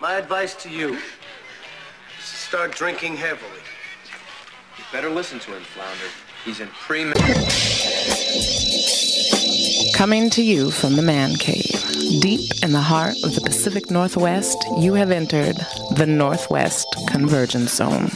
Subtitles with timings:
[0.00, 1.00] My advice to you is
[2.18, 3.60] to start drinking heavily.
[4.76, 6.10] You better listen to him, Flounder.
[6.44, 7.04] He's in pre
[9.94, 14.58] Coming to you from the man cave, deep in the heart of the Pacific Northwest,
[14.78, 15.56] you have entered
[15.96, 18.10] the Northwest Convergence Zone.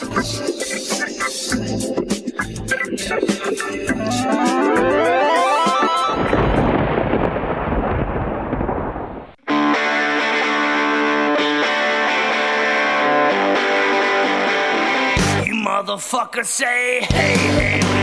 [16.08, 17.97] Motherfuckers say, hey, hell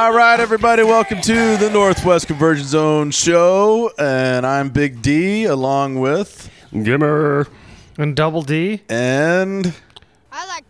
[0.00, 6.00] All right, everybody, welcome to the Northwest Convergence Zone show, and I'm Big D, along
[6.00, 7.46] with Gimmer.
[7.98, 8.80] And Double D.
[8.88, 9.89] and I like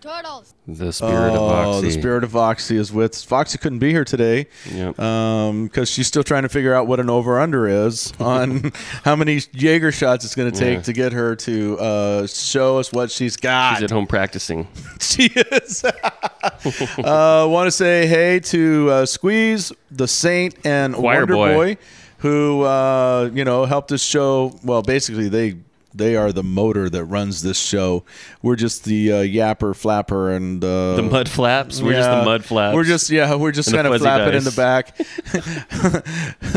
[0.00, 0.54] turtles.
[0.66, 1.40] The spirit of
[1.76, 3.58] oh, the spirit of Foxy is with Foxy.
[3.58, 4.96] Couldn't be here today Yep.
[4.96, 8.72] because she's still trying to figure out what an over under is on
[9.04, 10.82] how many Jaeger shots it's going to take Yeah.
[10.82, 13.76] to get her to uh, show us what she's got.
[13.76, 14.66] She's at home practicing.
[15.00, 15.84] She is.
[16.64, 21.54] uh, Want to say hey to uh, Squeeze, the Saint, and Choir Wonder Boy.
[21.54, 21.76] Boy,
[22.18, 24.58] who uh, you know helped us show.
[24.62, 25.56] Well, basically they
[25.94, 28.04] they are the motor that runs this show.
[28.42, 31.82] We're just the uh, yapper, flapper, and uh, The mud flaps.
[31.82, 32.74] We're just the mud flaps.
[32.74, 34.96] We're just yeah, we're just kind of flapping in the back.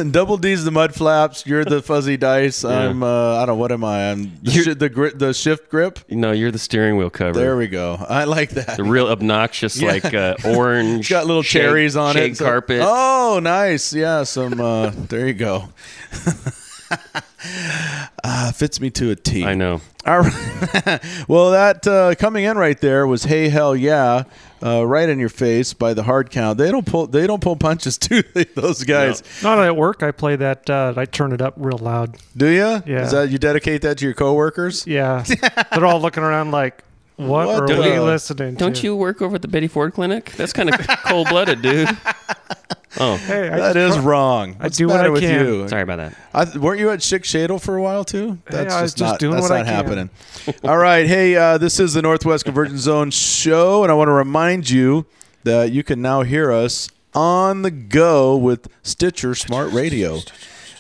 [0.12, 1.46] Double D's the mud flaps.
[1.46, 2.64] You're the fuzzy dice.
[2.64, 4.12] I'm uh, I don't know what am I?
[4.12, 6.00] I'm the, You're- the gri- the shift grip.
[6.10, 7.38] no, you're the steering wheel cover.
[7.40, 7.96] There we go.
[8.08, 8.78] I like that.
[8.78, 9.88] the real obnoxious, Yeah.
[9.92, 11.02] like uh, orange.
[11.02, 12.38] It's got little shag- cherries on it.
[12.38, 12.82] so- carpet.
[12.84, 13.94] Oh, nice.
[13.94, 14.60] Yeah, some.
[14.60, 15.70] Uh, there you go.
[18.24, 19.46] uh, fits me to a T.
[19.46, 19.82] I know.
[20.06, 21.00] All right.
[21.28, 24.24] well, that uh, coming in right there was "Hey Hell Yeah,"
[24.62, 26.58] uh, right in your face by the Hardcount.
[26.58, 27.08] They don't pull.
[27.08, 28.44] They don't pull punches, do they?
[28.44, 29.24] Those guys.
[29.42, 30.04] Not at work.
[30.04, 30.70] I play that.
[30.70, 32.18] Uh, I turn it up real loud.
[32.36, 32.84] Do you?
[32.86, 33.04] Yeah.
[33.04, 34.86] Is that you dedicate that to your coworkers?
[34.86, 35.24] Yeah.
[35.72, 36.84] They're all looking around like,
[37.18, 38.58] what, What are the- we listening to?
[38.60, 40.32] Don't you work over at the Betty Ford Clinic?
[40.38, 41.90] That's kind of cold blooded, dude.
[43.00, 44.56] Oh, Hey, I That just is try- wrong.
[44.60, 45.46] I do the what matter I with can.
[45.48, 45.68] you?
[45.68, 46.16] sorry about that.
[46.32, 48.38] I, weren't you at Schick Shadel for a while too?
[48.46, 49.74] That's I was just just not, doing that's what I not can.
[49.74, 50.10] happening.
[50.64, 54.14] All right, hey, uh, this is the Northwest Convergence Zone show, and I want to
[54.14, 55.08] remind you
[55.44, 60.20] that you can now hear us on the go with Stitcher Smart Radio.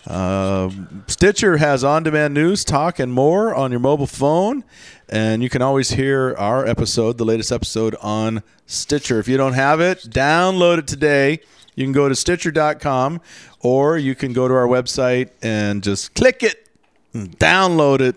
[0.05, 4.63] Um Stitcher has on-demand news, talk, and more on your mobile phone,
[5.13, 9.19] and you can always hear our episode, the latest episode, on Stitcher.
[9.19, 11.39] If you don't have it, download it today.
[11.75, 13.21] You can go to Stitcher.com,
[13.59, 16.67] or you can go to our website and just click it,
[17.13, 18.15] and download it,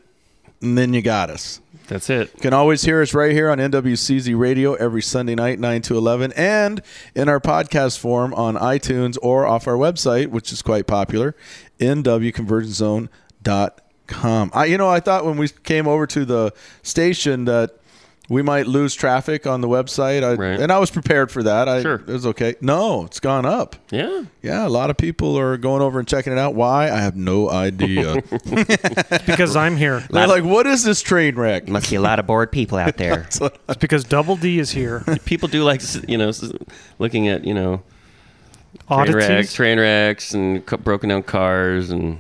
[0.62, 1.60] and then you got us.
[1.86, 2.32] That's it.
[2.34, 5.98] You can always hear us right here on NWCZ Radio every Sunday night, 9 to
[5.98, 6.80] 11, and
[7.14, 11.36] in our podcast form on iTunes or off our website, which is quite popular,
[11.78, 13.85] nwconvergencezone.com.
[14.14, 16.52] I, you know, I thought when we came over to the
[16.82, 17.72] station that
[18.28, 20.58] we might lose traffic on the website, I, Right.
[20.58, 21.68] and I was prepared for that.
[21.68, 21.94] I, Sure.
[21.94, 22.56] It was okay.
[22.60, 23.76] No, it's gone up.
[23.92, 24.24] Yeah.
[24.42, 26.54] Yeah, a lot of people are going over and checking it out.
[26.56, 26.90] Why?
[26.90, 28.20] I have no idea.
[29.26, 30.00] because I'm here.
[30.10, 31.68] They're like, what is this train wreck?
[31.68, 33.28] Must be a lot of bored people out there.
[33.68, 35.04] It's because Double D is here.
[35.24, 36.32] People do like, you know,
[36.98, 37.82] looking at, you know,
[38.88, 42.18] train wrecks, train wrecks and c- broken down cars and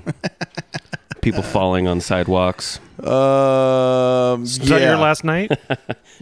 [1.26, 2.78] people falling on sidewalks.
[3.00, 4.90] Um, Is that yeah.
[4.90, 5.50] your last night?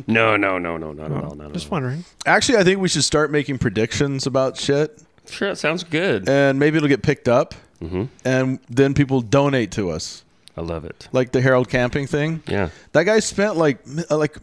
[0.08, 1.36] No, no, no, no, not at all.
[1.36, 1.72] Not at Just all.
[1.76, 2.04] wondering.
[2.26, 5.00] Actually, I think we should start making predictions about shit,
[5.30, 6.28] Sure, that sounds good.
[6.28, 8.04] and maybe it'll get picked up, Mm-hmm.
[8.24, 10.24] and then people donate to us,
[10.56, 11.08] I love it.
[11.12, 12.42] like the Harold Camping thing.
[12.48, 12.70] Yeah.
[12.90, 14.36] That guy spent like mi- uh, like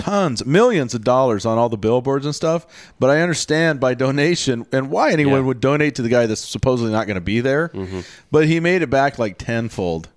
[0.00, 2.66] tons, millions of dollars on all the billboards and stuff.
[2.98, 5.38] But I understand by donation and why anyone Yeah.
[5.38, 5.46] Mm-hmm.
[5.48, 7.70] would donate to the guy that's supposedly not going to be there.
[8.30, 10.08] But he made it back like tenfold.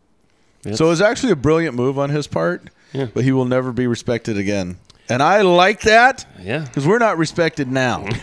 [0.73, 2.69] So it was actually a brilliant move on his part.
[2.93, 3.07] Yeah.
[3.13, 4.77] But he will never be respected again.
[5.09, 6.59] And I like that Yeah.
[6.59, 8.05] because we're not respected now.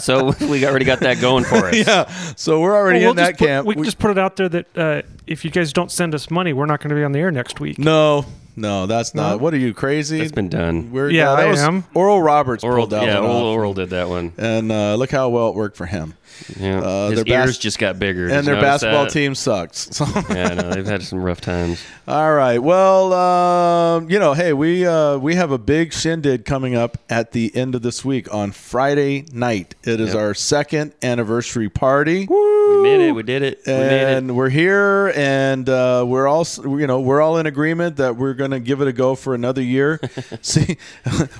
[0.00, 1.74] So we already got that going for us.
[1.74, 2.04] yeah.
[2.36, 3.66] So we're already Well, in we'll that put- camp.
[3.66, 6.30] we can just put it out there that uh, if you guys don't send us
[6.30, 7.78] money, we're not going to be on the air next week.
[7.78, 8.24] No,
[8.56, 9.32] no, that's not.
[9.32, 9.36] No?
[9.38, 10.18] What are you crazy?
[10.18, 10.90] That's been done.
[10.92, 11.84] We're, Yeah, that I was am.
[11.92, 13.42] Oral Roberts Oral, pulled that yeah, one Oral.
[13.46, 14.32] Oral did that one.
[14.38, 16.14] and uh, look how well it worked for him.
[16.58, 18.28] Yeah, Uh, his their ears bas- just got bigger.
[18.28, 19.12] And their basketball that?
[19.12, 19.88] team sucks.
[19.96, 20.04] So.
[20.30, 21.82] Yeah, no, they've had some rough times.
[22.08, 22.58] All right.
[22.58, 27.32] Well, um, you know, hey, we uh, we have a big shindig coming up at
[27.32, 29.74] the end of this week on Friday night.
[29.84, 30.16] It is Yep.
[30.22, 32.26] our second anniversary party.
[32.28, 33.12] We made it.
[33.12, 33.60] We did it.
[33.66, 34.16] We made it.
[34.18, 38.34] and we're here, and uh, we're all you know we're all in agreement that we're
[38.34, 40.00] going to give it a go for another year.
[40.42, 40.76] See,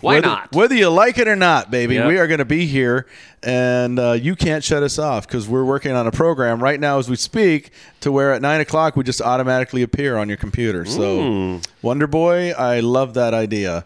[0.01, 0.55] Why whether, not?
[0.55, 2.07] Whether you like it or not, baby, Yep.
[2.09, 3.07] we are going to be here,
[3.43, 6.99] and uh, you can't shut us off because we're working on a program right now
[6.99, 10.85] as we speak to where at nine o'clock we just automatically appear on your computer.
[10.85, 13.85] So, Wonder Boy, I love that idea,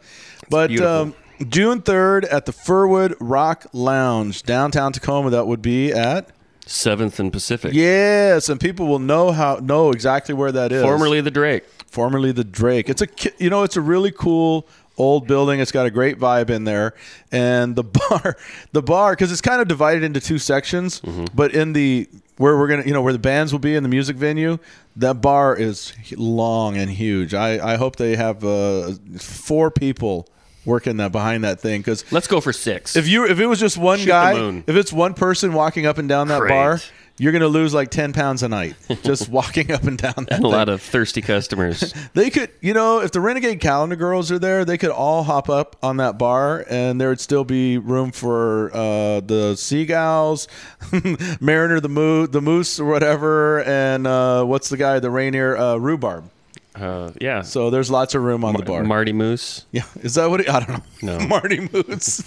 [0.51, 0.79] but.
[0.81, 1.15] Um,
[1.49, 5.31] June 3rd at the Furwood Rock Lounge, downtown Tacoma.
[5.31, 6.29] That would be at
[6.67, 7.75] Seventh and Pacific.
[7.75, 10.83] Yes, and people will know how know exactly where that is.
[10.83, 11.65] Formerly the Drake.
[11.89, 12.89] formerly the Drake.
[12.89, 13.09] It's a
[13.39, 15.61] you know it's a really cool old building.
[15.61, 16.95] It's got a great vibe in there,
[17.33, 18.37] and the bar,
[18.73, 21.01] the bar, because it's kind of divided into two sections.
[21.35, 23.89] But in the where we're gonna, you know, where the bands will be in the
[23.89, 24.59] music venue,
[24.97, 27.35] that bar is long and huge.
[27.35, 30.29] I I hope they have uh, four people
[30.67, 32.97] working that behind that thing because Let's go for six.
[32.97, 35.99] if you if it was just one Shoot guy, if it's one person walking up
[35.99, 36.49] and down that Great.
[36.51, 36.81] bar,
[37.19, 40.41] you're gonna lose like ten pounds a night just walking up and down that.
[40.43, 41.95] a lot of thirsty customers.
[42.15, 45.49] They could, you know, if the Renegade Calendar Girls are there, they could all hop
[45.49, 50.47] up on that bar, and there would still be room for uh, the Seagulls,
[51.41, 55.77] Mariner the Moose, the Moose or whatever, and uh, what's the guy, the Rainier uh,
[55.77, 56.31] Rhubarb.
[56.75, 57.43] Uh, yeah.
[57.43, 58.83] So there's lots of room on the bar.
[58.85, 59.65] Marty Moose.
[59.73, 60.41] yeah, is that what?
[60.41, 61.19] It, I don't know.
[61.19, 61.27] No.
[61.27, 62.23] Marty Moose.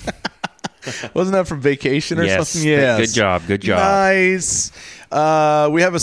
[1.14, 2.50] Wasn't that from Vacation or Yes.
[2.50, 2.68] something?
[2.70, 3.00] Yes.
[3.00, 3.44] Good job.
[3.48, 3.80] Good job.
[3.80, 4.72] Nice.
[5.12, 6.00] Uh, we have a.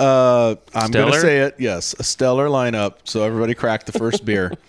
[0.00, 1.56] Uh, I'm going to say it.
[1.58, 2.94] Yes, a stellar lineup.
[3.04, 4.52] So everybody crack the first beer.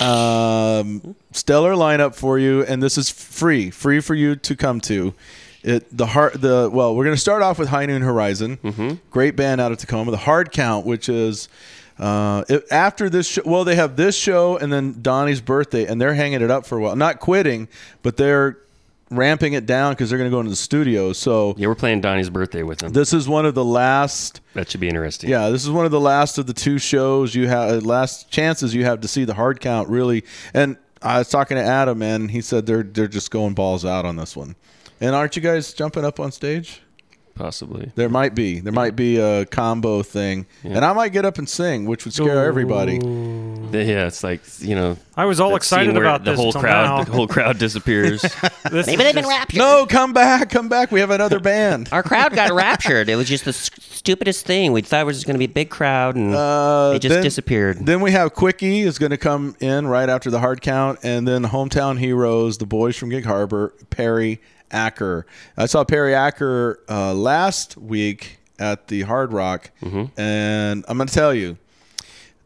[0.00, 5.14] Um, stellar lineup for you, and this is free, free for you to come to.
[5.62, 8.94] It the heart the well, we're going to start off with High Noon Horizon, mm-hmm.
[9.10, 10.10] great band out of Tacoma.
[10.10, 11.48] The Hardcount, which is
[11.98, 13.42] uh, it, after this show.
[13.44, 16.78] Well, they have this show and then Donnie's birthday, and they're hanging it up for
[16.78, 16.96] a while.
[16.96, 17.68] Not quitting,
[18.02, 18.58] but they're
[19.10, 21.12] ramping it down because they're going to go into the studio.
[21.12, 22.92] So Yeah, we're playing Donnie's birthday with them.
[22.92, 24.40] this is one of the last.
[24.54, 25.30] that should be interesting.
[25.30, 28.30] Yeah, this is one of the last of the two shows you have, uh, last
[28.30, 30.24] chances you have to see the Hardcount really.
[30.52, 34.04] And I was talking to Adam, and he said they're they're just going balls out
[34.04, 34.56] on this one.
[35.00, 36.82] And aren't you guys jumping up on stage?
[37.38, 37.92] Possibly.
[37.94, 38.58] There might be.
[38.58, 42.12] There might be a combo thing, and I might get up and sing, which would
[42.12, 42.94] scare everybody.
[43.72, 44.96] Yeah, it's like you know.
[45.16, 46.84] I was all excited about the this whole crowd.
[46.98, 47.04] now.
[47.08, 48.22] The whole crowd disappears.
[48.70, 49.58] This Maybe they've been raptured.
[49.58, 50.90] No, come back, come back.
[50.92, 51.88] We have another band.
[51.90, 53.08] Our crowd got raptured.
[53.08, 54.72] It was just the stupidest thing.
[54.72, 57.22] We thought it was going to be a big crowd, and Uh, they just then-
[57.22, 57.86] disappeared.
[57.86, 61.44] Then we have Quickie is going to come in right after the Hardcount, and then
[61.44, 65.26] Hometown Heroes, the boys from Gig Harbor, Perry Acker.
[65.56, 69.70] I saw Perry Acker uh, last week at the Hard Rock,
[70.16, 71.56] and I'm going to tell you,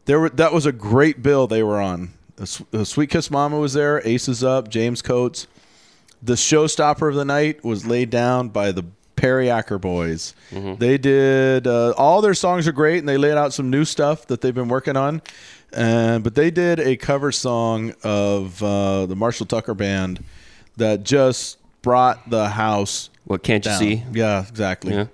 [0.05, 2.11] there were that was a great bill they were on.
[2.39, 5.47] S- uh, Sweet Kiss Momma was there, Aces Up, James Coates.
[6.21, 8.83] The showstopper of the night was laid down by the
[9.15, 10.33] Perry Acker boys.
[10.51, 14.27] They did uh, all their songs are great, and they laid out some new stuff
[14.27, 15.21] that they've been working on.
[15.71, 20.23] And but they did a cover song of uh, the Marshall Tucker Band
[20.77, 23.11] that just brought the house.
[23.25, 23.79] what can't you down.
[23.79, 24.03] see?
[24.11, 24.93] Yeah, exactly.
[24.93, 25.05] Yeah.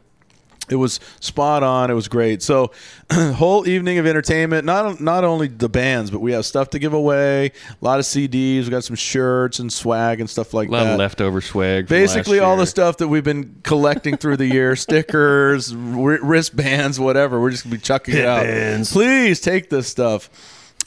[0.72, 1.90] It was spot on.
[1.90, 2.44] It was great.
[2.44, 2.70] So,
[3.12, 4.66] whole evening of entertainment.
[4.66, 7.48] Not not only the bands, but we have stuff to give away.
[7.48, 7.52] A
[7.84, 8.66] lot of CDs.
[8.66, 10.94] We got some shirts and swag and stuff like A lot that.
[10.94, 11.88] of leftover swag.
[11.88, 17.42] Basically, all the stuff that we've been collecting through the year: stickers, wri- wristbands, whatever.
[17.42, 18.46] We're just gonna be chucking it out.
[18.46, 18.92] Headbands.
[18.92, 20.30] Please take this stuff.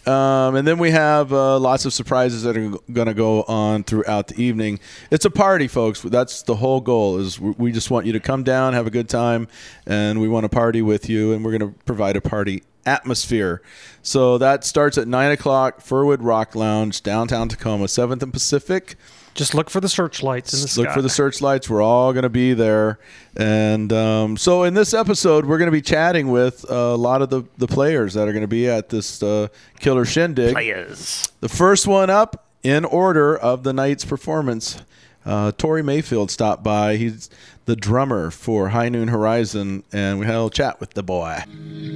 [0.07, 3.85] Um, and then we have uh, lots of surprises that are going to go on
[3.85, 4.81] throughout the evening.
[5.11, 6.01] It's a party, folks.
[6.01, 7.19] That's the whole goal.
[7.19, 9.47] Is we just want you to come down, have a good time,
[9.87, 11.33] and we want to party with you.
[11.33, 13.63] And we're going to provide a party atmosphere.
[14.03, 15.81] So that starts at nine o'clock.
[15.81, 18.97] Furwood Rock Lounge, downtown Tacoma, Seventh and Pacific.
[19.35, 20.95] Just look for the searchlights in the Look sky.
[20.95, 21.71] for the searchlights.
[21.71, 22.99] We're all going to be there.
[23.37, 27.31] And um, so in this episode, we're going to be chatting with a lot of
[27.31, 29.49] the, the players that are going to be at this uh,
[29.81, 30.53] Killer Shindig.
[30.53, 31.33] Players.
[31.41, 34.83] The first one up in order of the night's performance,
[35.25, 36.97] uh, Tori Mayfield stopped by.
[36.97, 37.31] He's
[37.65, 41.39] the drummer for High Noon Horizon, and we had a little chat with the boy.
[41.43, 41.92] Everybody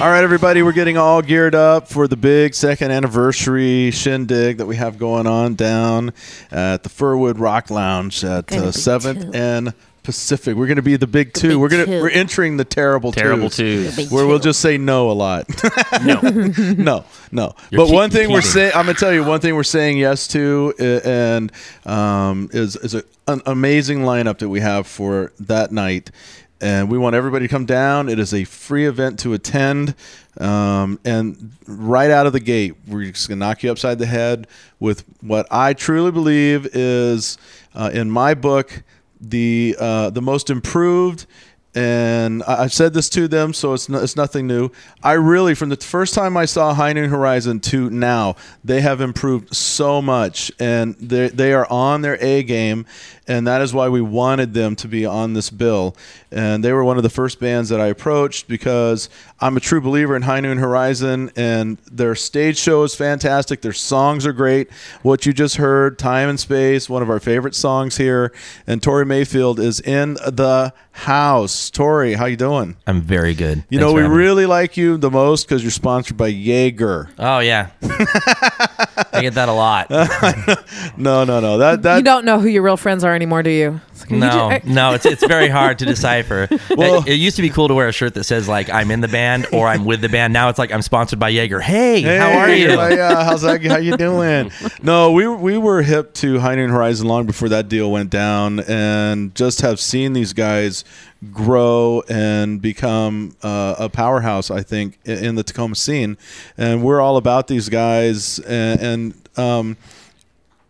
[0.00, 4.66] All right, everybody, we're getting all geared up for the big second anniversary shindig that
[4.66, 6.12] we have going on down
[6.52, 9.30] at the Furwood Rock Lounge at Gonna uh, Seventh two.
[9.34, 9.74] and
[10.04, 10.56] Pacific.
[10.56, 11.48] We're going to be the big two.
[11.48, 13.96] big we're gonna we're entering the terrible Terrible twos, twos.
[13.96, 15.46] The big where we'll just say no a lot.
[16.04, 16.20] No.
[16.20, 17.54] no, no.
[17.70, 20.28] You're but one thing we're saying, I'm gonna tell you one thing we're saying yes
[20.28, 21.52] to, uh, and
[21.84, 26.12] um, is is a, an amazing lineup that we have for that night.
[26.60, 28.08] And we want everybody to come down.
[28.08, 29.94] It is a free event to attend.
[30.40, 34.06] Um, and right out of the gate, we're just going to knock you upside the
[34.06, 34.46] head
[34.80, 37.38] with what I truly believe is,
[37.74, 38.82] uh, in my book,
[39.20, 41.26] the uh, the most improved
[41.74, 44.70] and I- I've said this to them, so it's no, it's nothing new.
[45.02, 49.00] I really, from the first time I saw High Noon Horizon to now, they have
[49.00, 52.86] improved so much, and they they are on their A game,
[53.26, 55.94] and that is why we wanted them to be on this bill.
[56.32, 59.08] And they were one of the first bands that I approached because
[59.40, 63.60] I'm a true believer in High Noon Horizon, and their stage show is fantastic.
[63.60, 64.68] Their songs are great.
[65.02, 68.32] What you just heard, Time and Space, one of our favorite songs here,
[68.66, 71.70] and Tori Mayfield is in the house.
[71.70, 72.76] Tori, how you doing?
[72.86, 73.58] I'm very good.
[73.70, 74.18] You Thanks know, we having me.
[74.24, 77.08] really like you the most because you're sponsored by Jaeger.
[77.16, 77.68] Oh yeah,
[79.12, 79.88] I get that a lot.
[80.96, 81.58] No, no, no.
[81.58, 83.80] That that you don't know who your real friends are anymore, do you?
[84.00, 86.48] Like, No, ju- no, it's it's very hard to decipher.
[86.76, 88.90] Well- it, it used to be cool to wear a shirt that says like I'm
[88.90, 90.32] in the band or I'm with the band.
[90.32, 91.60] Now it's like I'm sponsored by Jaeger.
[91.60, 92.68] Hey, how are Hey, you?
[92.70, 93.62] Yeah, how's that?
[93.64, 94.50] How you doing?
[94.82, 98.60] no, we we were hip to High Noon Horizon long before that deal went down,
[98.60, 100.84] and just have seen these guys
[101.32, 104.50] grow and become uh, a powerhouse.
[104.50, 106.16] I think i- in the Tacoma scene,
[106.56, 108.80] and we're all about these guys, and.
[108.80, 109.76] and um,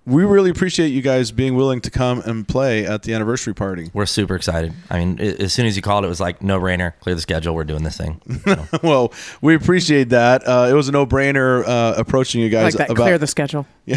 [0.09, 3.91] we really appreciate you guys being willing to come and play at the anniversary party.
[3.93, 4.73] We're super excited.
[4.91, 6.95] I mean, as soon as you called, it was like no brainer.
[7.01, 7.55] Clear the schedule.
[7.55, 8.21] We're doing this thing.
[8.45, 9.13] So, well,
[9.43, 10.47] we appreciate that.
[10.47, 12.91] Uh, it was a no-brainer uh, approaching you I guys like that.
[12.91, 13.67] about Clear the schedule.
[13.89, 13.97] Yeah,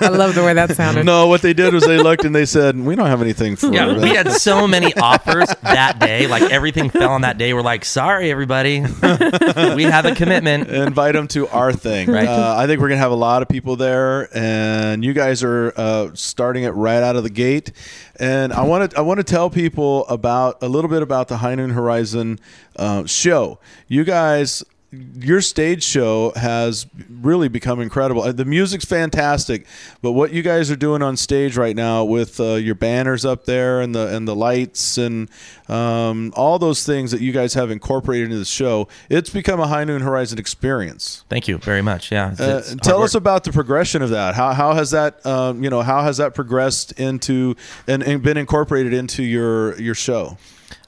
[0.00, 1.06] I love the way that sounded.
[1.06, 3.72] No, what they did was they looked and they said, "We don't have anything for."
[3.72, 6.26] yeah, that." we had so many offers that day.
[6.26, 7.54] Like everything fell on that day.
[7.54, 8.80] We're like, sorry, everybody.
[8.80, 10.68] we have a commitment.
[10.68, 12.10] invite them to our thing.
[12.10, 12.26] Right.
[12.26, 15.72] Uh, I think we're gonna have a lot of people there, and you guys are
[15.76, 17.72] uh, starting it right out of the gate.
[18.18, 21.38] And I want to I want to tell people about a little bit about the
[21.38, 22.38] High Noon Horizon
[22.76, 23.58] uh, show.
[23.88, 24.64] You guys.
[24.92, 28.22] Your stage show has really become incredible.
[28.22, 29.64] Uh, The music's fantastic,
[30.02, 33.44] but what you guys are doing on stage right now with uh, your banners up
[33.44, 35.28] there and the and the lights and
[35.68, 39.68] um, all those things that you guys have incorporated into the show, it's become a
[39.68, 41.24] High Noon Horizon experience.
[41.28, 42.10] Thank you very much.
[42.10, 42.32] Yeah.
[42.32, 44.34] it's- Uh, it's hard tell us about the progression of that.
[44.34, 47.54] How, how has that um, you know how has that progressed into
[47.86, 50.36] and, and been incorporated into your your show?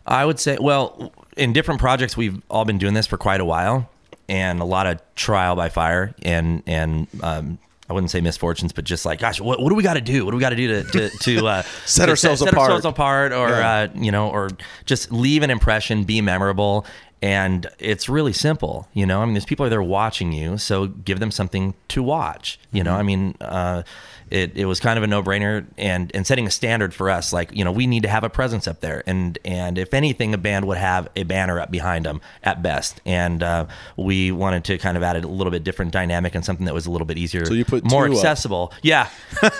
[0.04, 3.44] I would say, well, in different projects, we've all been doing this for quite a
[3.44, 3.88] while,
[4.28, 8.84] and a lot of trial by fire, and and um, I wouldn't say misfortunes, but
[8.84, 10.24] just like, gosh, what, what do we got to do?
[10.24, 12.66] What do we got to do to to, to uh, Set to ourselves set, apart.
[12.68, 13.72] Set ourselves apart, or Yeah.
[13.72, 14.48] uh, you know, or
[14.86, 16.86] just leave an impression, be memorable.
[17.22, 19.22] And it's really simple, you know.
[19.22, 22.58] I mean, there's people out there watching you, so give them something to watch.
[22.72, 23.84] You know, I mean, uh,
[24.28, 27.54] it, it was kind of a no-brainer and and setting a standard for us like
[27.54, 29.02] you know we need to have a presence up there.
[29.06, 33.00] And and if anything a band would have a banner up behind them at best.
[33.06, 36.64] And uh, we wanted to kind of add a little bit different dynamic and something
[36.66, 38.18] that was a little bit easier So you put more two up.
[38.18, 38.72] accessible.
[38.82, 39.08] Yeah.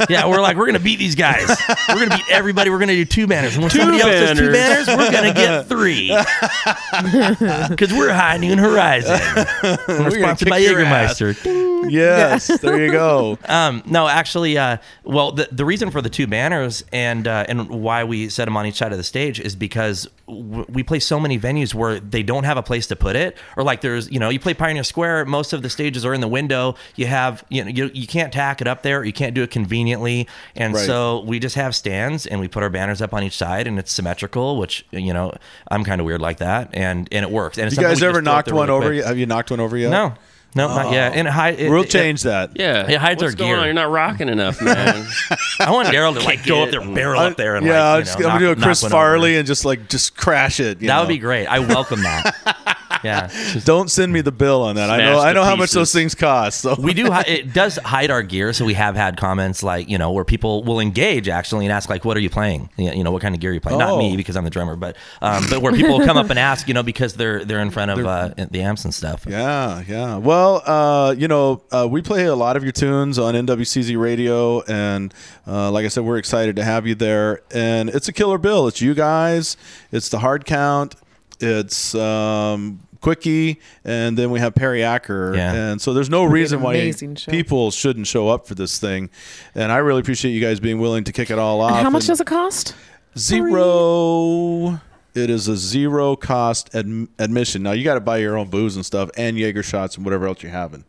[0.09, 1.49] Yeah we're like we're gonna beat these guys.
[1.91, 2.71] We're gonna beat everybody.
[2.71, 3.55] We're gonna do two banners.
[3.55, 4.87] And when Two somebody else does two banners.
[4.87, 6.09] banners we're gonna get three
[7.69, 9.19] because we're high noon horizon
[9.89, 10.61] we're sponsored by.
[10.61, 13.37] Jägermeister Yes, there you go.
[13.47, 17.69] um, no, actually, uh, well, the, the reason for the two banners and uh, and
[17.69, 21.01] why we set them on each side of the stage is because w- we play
[21.01, 24.09] so many venues where they don't have a place to put it, or like there's
[24.13, 26.77] you know you play Pioneer Square, most of the stages are in the window.
[26.95, 29.51] You have you know you, you can't tack it up there, you can't do it
[29.51, 30.87] conveniently, and Right.
[30.87, 33.77] so we just have stands and we put our banners up on each side, and
[33.81, 35.33] it's symmetrical, which you know
[35.69, 37.42] I'm kind of weird like that, and and it works.
[37.47, 38.87] And it's You guys ever just throw up knocked one really over?
[38.89, 38.97] quick.
[38.99, 39.07] yet?
[39.07, 39.91] Have you knocked one over yet?
[39.91, 40.15] No,
[40.55, 41.13] no, not yet.
[41.13, 41.15] Oh.
[41.19, 42.51] And it, hi- it, We'll it- change that.
[42.57, 42.87] Yeah.
[42.91, 43.59] It hides What's our going gear.
[43.59, 43.65] on?
[43.65, 45.07] You're not rocking enough, man.
[45.61, 47.83] I want Daryl to like go it up there, and- barrel up there, and yeah,
[47.83, 48.99] like, I'm, you just, know, I'm gonna do a Chris knock over.
[48.99, 50.81] Farley and just like just crash it.
[50.83, 51.47] you That would be great.
[51.47, 52.57] I welcome that.
[53.03, 53.31] yeah,
[53.65, 54.91] Don't send me the bill on that.
[54.91, 55.19] I know.
[55.21, 56.61] I know to how much those things cost.
[56.61, 57.09] So we do.
[57.27, 60.63] It does hide our gear, so we have had comments like you know where people
[60.65, 62.69] will engage actually and ask like, "What are you playing?
[62.77, 63.99] You you know, what kind of gear are you playing?" Not Oh.
[63.99, 66.69] me because I'm the drummer, but um, but where people will come up and ask,
[66.69, 69.27] you know, because they're they're in front of uh, the amps and stuff.
[69.29, 70.17] Yeah, yeah.
[70.17, 74.63] Well, uh, you know, uh, we play a lot of your tunes on NWCZ Radio,
[74.63, 75.13] and
[75.47, 77.43] uh, like I said, we're excited to have you there.
[77.53, 78.69] And it's a killer bill.
[78.69, 79.57] It's you guys.
[79.91, 80.95] It's the Hardcount.
[81.41, 85.35] It's um, Quickie, and then we have Perry Acker.
[85.35, 85.53] Yeah.
[85.53, 86.93] And so there's no be reason why
[87.29, 89.11] people shouldn't show up for this thing.
[89.55, 91.73] And I really appreciate you guys being willing to kick it all off.
[91.73, 92.75] And how much And does it cost?
[93.19, 94.81] Zero.
[95.15, 97.63] It is a zero cost ad- admission.
[97.63, 100.27] Now you got to buy your own booze and stuff, and Jaeger shots and whatever
[100.27, 100.85] else you're having.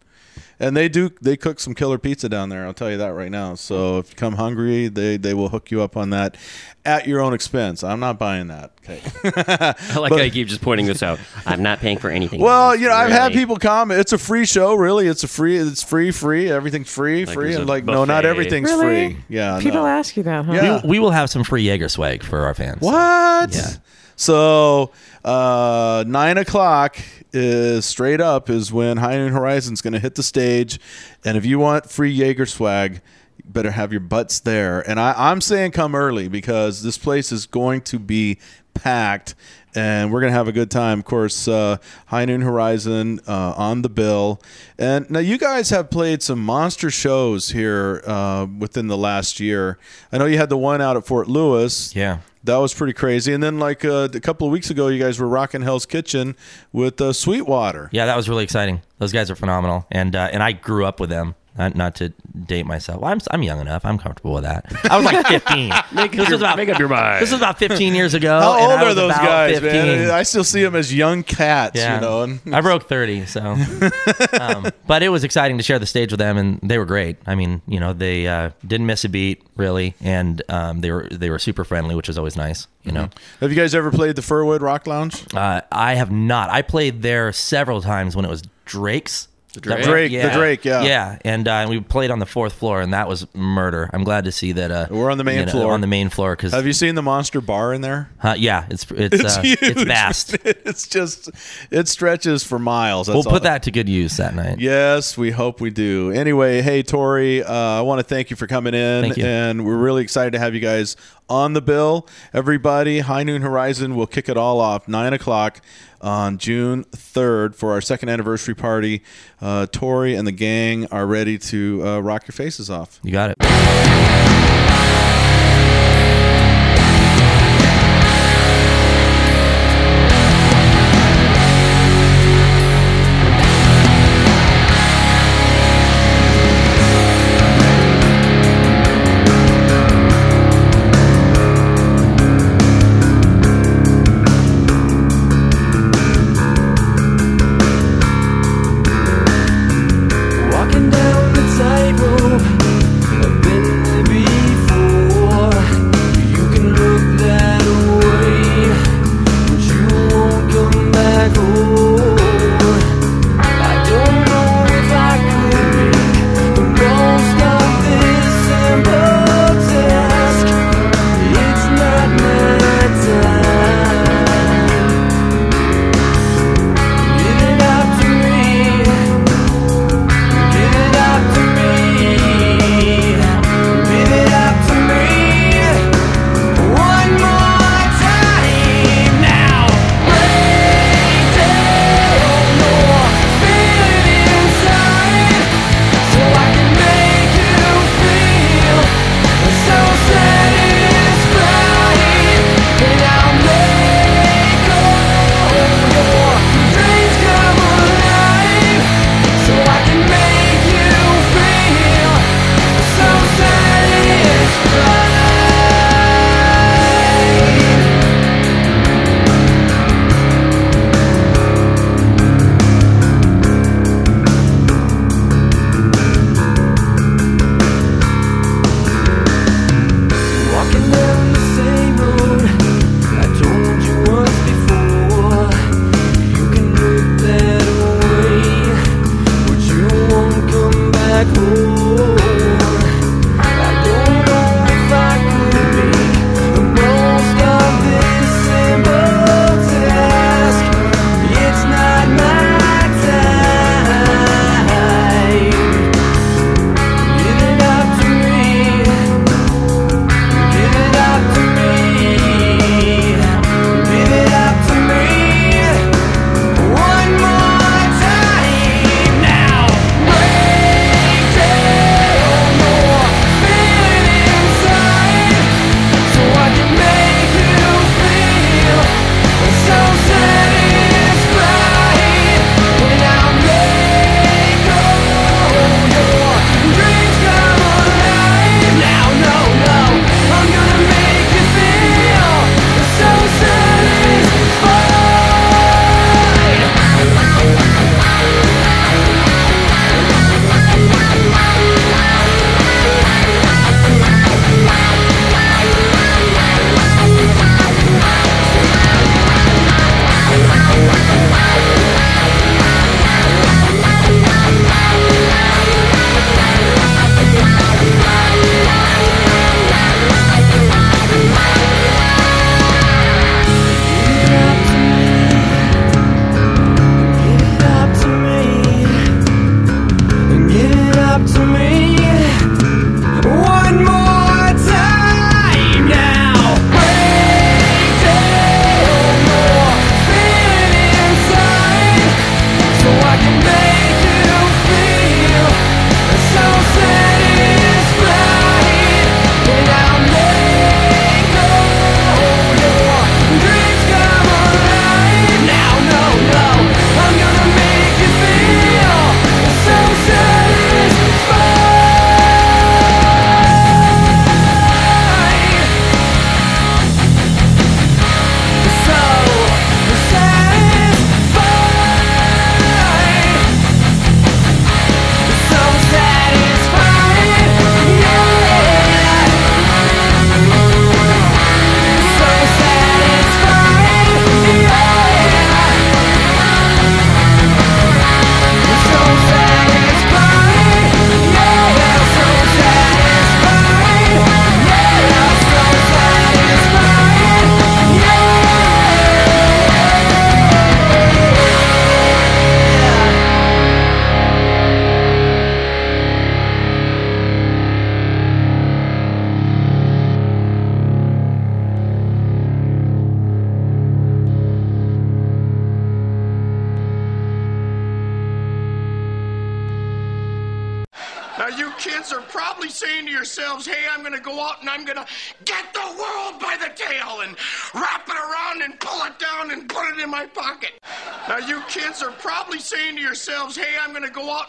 [0.63, 2.65] And they do they cook some killer pizza down there.
[2.65, 3.55] I'll tell you that right now.
[3.55, 6.37] So if you come hungry, they they will hook you up on that
[6.85, 7.83] at your own expense.
[7.83, 8.71] I'm not buying that.
[8.83, 9.01] Okay.
[9.25, 11.19] I like how you keep just pointing this out.
[11.45, 12.41] I'm not paying for anything.
[12.41, 13.99] Well, you know, I've had people comment.
[13.99, 15.07] It's a free show, really.
[15.07, 15.57] It's a free.
[15.57, 16.49] It's free, free.
[16.49, 17.55] Everything's free, Like free.
[17.55, 19.13] And a like, no, not everything's Really?
[19.13, 19.23] free.
[19.29, 19.59] Yeah.
[19.61, 19.87] People no.
[19.87, 20.53] ask you that, huh?
[20.53, 20.81] Yeah.
[20.83, 22.81] We, we will have some free Jaeger swag for our fans.
[22.81, 23.53] What?
[23.53, 23.67] Yeah.
[24.15, 24.91] So
[25.25, 26.97] uh, nine o'clock
[27.33, 30.79] is straight up is when High Noon Horizon's going to hit the stage,
[31.25, 33.01] and if you want free Jaeger swag,
[33.45, 34.87] better have your butts there.
[34.87, 38.39] And I, I'm saying come early because this place is going to be
[38.73, 39.35] packed.
[39.75, 40.99] And we're gonna have a good time.
[40.99, 44.39] Of course, uh, High Noon Horizon uh, on the bill.
[44.77, 49.79] And now you guys have played some monster shows here uh, within the last year.
[50.11, 51.95] I know you had the one out at Fort Lewis.
[51.95, 52.19] Yeah.
[52.43, 53.33] That was pretty crazy.
[53.33, 56.35] And then, like uh, a couple of weeks ago, you guys were rocking Hell's Kitchen
[56.73, 57.89] with uh, Sweetwater.
[57.93, 58.81] Yeah, that was really exciting.
[58.97, 61.35] Those guys are phenomenal, and uh, and I grew up with them.
[61.55, 62.09] Not, not to
[62.47, 63.01] date myself.
[63.01, 63.85] Well, I'm I'm young enough.
[63.85, 64.65] I'm comfortable with that.
[64.89, 65.71] I was like 15.
[65.93, 67.21] Make, This your, was about- make up your mind.
[67.21, 68.39] This was about 15 years ago.
[68.39, 69.71] How old I are those guys, 15.
[69.71, 70.09] man?
[70.09, 71.95] I still see them as young cats, Yeah.
[71.95, 72.39] you know.
[72.51, 73.41] I broke 30, so.
[74.39, 77.17] um, but it was exciting to share the stage with them, and they were great.
[77.27, 81.07] I mean, you know, they uh, didn't miss a beat really, and um, they were
[81.11, 82.67] they were super friendly, which is always nice.
[82.83, 85.23] You know, have you guys ever played the Furwood Rock Lounge?
[85.35, 86.49] uh, I have not.
[86.49, 89.27] I played there several times when it was Drake's.
[89.53, 89.83] The Drake?
[89.83, 90.81] Drake, the Drake, yeah.
[90.81, 93.87] yeah, and uh, we played on the fourth floor, and that was murder.
[93.93, 95.73] I'm glad to see that uh, We're on the main you know, floor.
[95.73, 98.09] On the main floor, because Have you seen the Monster Bar in there?
[98.23, 99.59] uh, yeah, it's it's It's uh, huge.
[99.61, 100.33] it's vast.
[100.43, 101.29] it's just
[101.69, 103.05] it stretches for miles.
[103.05, 103.31] That's we'll all.
[103.31, 104.59] put that to good use that night.
[104.59, 106.11] Yes, we hope we do.
[106.11, 109.25] Anyway, hey Tori, uh, I want to thank you for coming in, Thank you.
[109.25, 110.95] and we're really excited to have you guys
[111.33, 112.07] on the bill.
[112.31, 115.61] Everybody, High Noon Horizon will kick it all off nine o'clock
[115.99, 119.01] on June third for our second anniversary party.
[119.41, 122.99] Uh, Tori and the gang are ready to uh, rock your faces off.
[123.03, 123.42] You got it.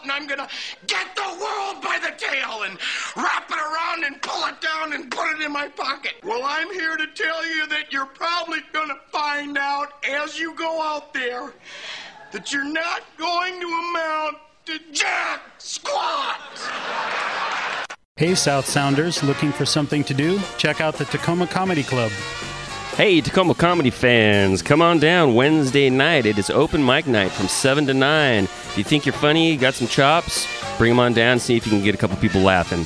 [0.05, 0.47] And I'm going to
[0.85, 2.77] get the world by the tail and
[3.17, 6.13] wrap it around and pull it down and put it in my pocket.
[6.23, 10.55] Well, I'm here to tell you that you're probably going to find out as you
[10.55, 11.53] go out there
[12.31, 16.39] that you're not going to amount to jack squat.
[18.15, 20.39] Hey, South Sounders, looking for something to do?
[20.57, 22.11] Check out the Tacoma Comedy Club.
[22.95, 26.25] Hey, Tacoma comedy fans, come on down Wednesday night.
[26.25, 28.43] It is open mic night from 7 to 9.
[28.45, 31.73] If you think you're funny, got some chops, bring them on down, see if you
[31.73, 32.85] can get a couple people laughing.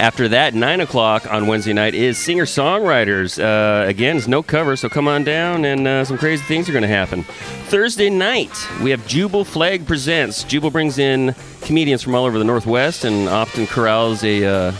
[0.00, 3.42] After that, 9 o'clock on Wednesday night is singer songwriters.
[3.42, 6.72] Uh, again, it's no cover, so come on down and uh, some crazy things are
[6.72, 7.22] going to happen.
[7.68, 10.44] Thursday night, we have Jubal Flagg Presents.
[10.44, 14.44] Jubal brings in comedians from all over the Northwest and often corrals a.
[14.44, 14.72] Uh,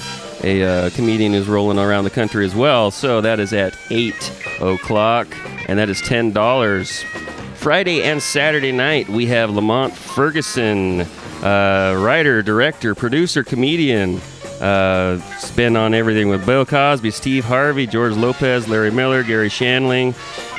[0.44, 2.90] a uh, comedian who's rolling around the country as well.
[2.90, 4.14] So that is at 8
[4.60, 5.28] o'clock,
[5.68, 7.04] and that is $10.
[7.54, 11.00] Friday and Saturday night, we have Lamont Ferguson,
[11.42, 14.20] uh, writer, director, producer, comedian.
[14.60, 15.20] Uh,
[15.58, 20.14] been on everything with Bill Cosby, Steve Harvey, George Lopez, Larry Miller, Garry Shandling,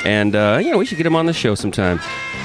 [0.06, 2.00] and uh, you know we should get him on the show sometime.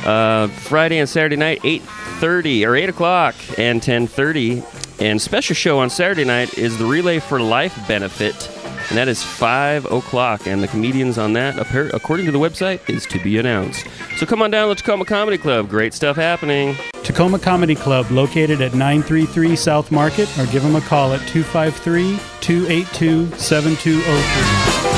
[0.04, 4.62] Uh, Friday and Saturday night, 8:30 or 8 o'clock and 10:30,
[5.00, 8.48] and special show on Saturday night is the Relay for Life benefit,
[8.88, 10.46] and that is 5 o'clock.
[10.46, 13.86] And the comedians on that, according to the website, is to be announced.
[14.16, 15.68] So come on down to Tacoma Comedy Club.
[15.68, 16.76] Great stuff happening.
[17.02, 22.18] Tacoma Comedy Club, located at 933 South Market, or give them a call at 253
[22.40, 24.94] 282 7203.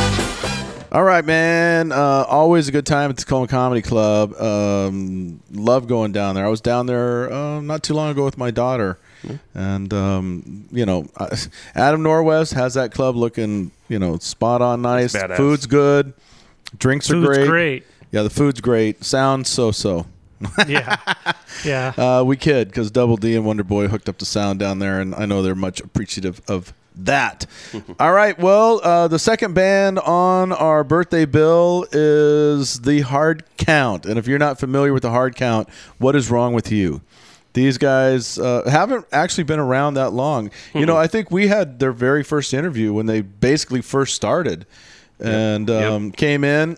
[0.92, 1.90] All right, man.
[1.92, 4.34] Uh, always a good time at Tacoma Comedy Club.
[4.40, 6.46] Um, love going down there.
[6.46, 8.98] I was down there uh, not too long ago with my daughter,
[9.54, 11.06] and um, you know,
[11.74, 15.14] Adam Norwest has that club looking, you know, spot on, nice.
[15.36, 16.12] Food's good,
[16.78, 17.46] drinks are great.
[17.48, 17.86] great.
[18.12, 19.04] Yeah, the food's great.
[19.04, 20.06] Sounds so so.
[20.68, 20.96] Yeah.
[21.64, 21.92] Yeah.
[21.98, 25.00] Uh, we kid because Double D and Wonder Boy hooked up the sound down there,
[25.00, 27.46] and I know they're much appreciative of that.
[28.00, 28.38] All right.
[28.38, 34.26] Well, uh, the second band on our birthday bill is the Hard Count, and if
[34.26, 37.00] you're not familiar with the Hardcount, what is wrong with you?
[37.56, 40.50] These guys uh, haven't actually been around that long.
[40.74, 44.66] You know, I think we had their very first interview when they basically first started,
[45.18, 46.76] and um, came in,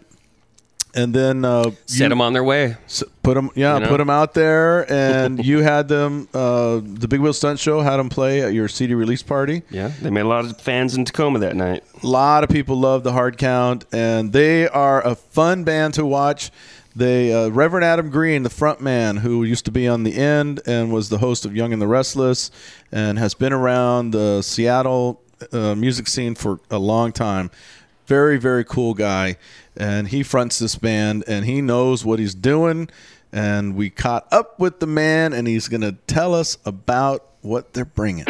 [0.95, 2.77] and then uh, Set them on their way.
[3.25, 3.89] Put them, yeah, You know?
[3.89, 4.91] put them out there,
[5.29, 6.29] and you had them.
[6.33, 9.63] Uh, the Big Wheel Stunt Show had them play at your CD release party.
[9.71, 11.83] Yeah, they made a lot of fans in Tacoma that night.
[12.05, 16.53] A lot of people love the Hardcount, and they are a fun band to watch.
[16.99, 20.61] They uh, Reverend Adam Green, the front man who used to be on the end
[20.67, 22.51] and was the host of Young and the Restless,
[22.91, 27.53] and has been around the Seattle uh, music scene for a long time.
[28.09, 29.37] Very very cool guy,
[29.77, 32.91] and he fronts this band, and he knows what he's doing.
[33.31, 37.75] And we caught up with the man, and he's going to tell us about what
[37.75, 38.25] they're bringing.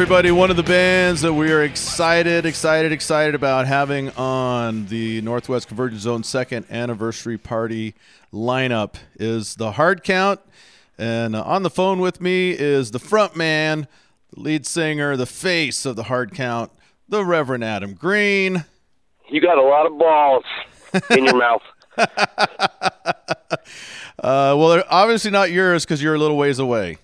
[0.00, 0.30] Everybody.
[0.30, 5.68] One of the bands that we are excited, excited, excited about having on the Northwest
[5.68, 7.94] Convergence Zone second anniversary party
[8.32, 10.38] lineup is the Hardcount.
[10.96, 13.86] And on the phone with me is the front man,
[14.32, 16.70] the lead singer, the face of the Hardcount,
[17.06, 18.64] the Reverend Adam Green.
[19.28, 20.44] You got a lot of balls
[21.10, 21.62] in your mouth.
[24.22, 26.98] Uh, well, they're obviously not yours because you're a little ways away.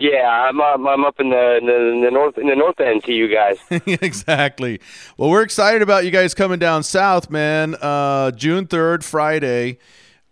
[0.00, 2.78] Yeah, I'm I'm, I'm up in the, in the in the north in the north
[2.78, 3.58] end to you guys.
[3.86, 4.80] exactly.
[5.16, 7.74] Well, we're excited about you guys coming down south, man.
[7.80, 9.78] Uh, June third, Friday.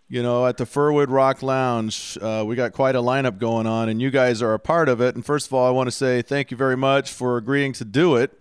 [0.09, 3.89] You know, at the Furwood Rock Lounge, uh, we got quite a lineup going on,
[3.89, 5.15] and you guys are a part of it.
[5.15, 7.83] And first of all, I want to say thank you very much for agreeing to
[7.83, 8.39] do it.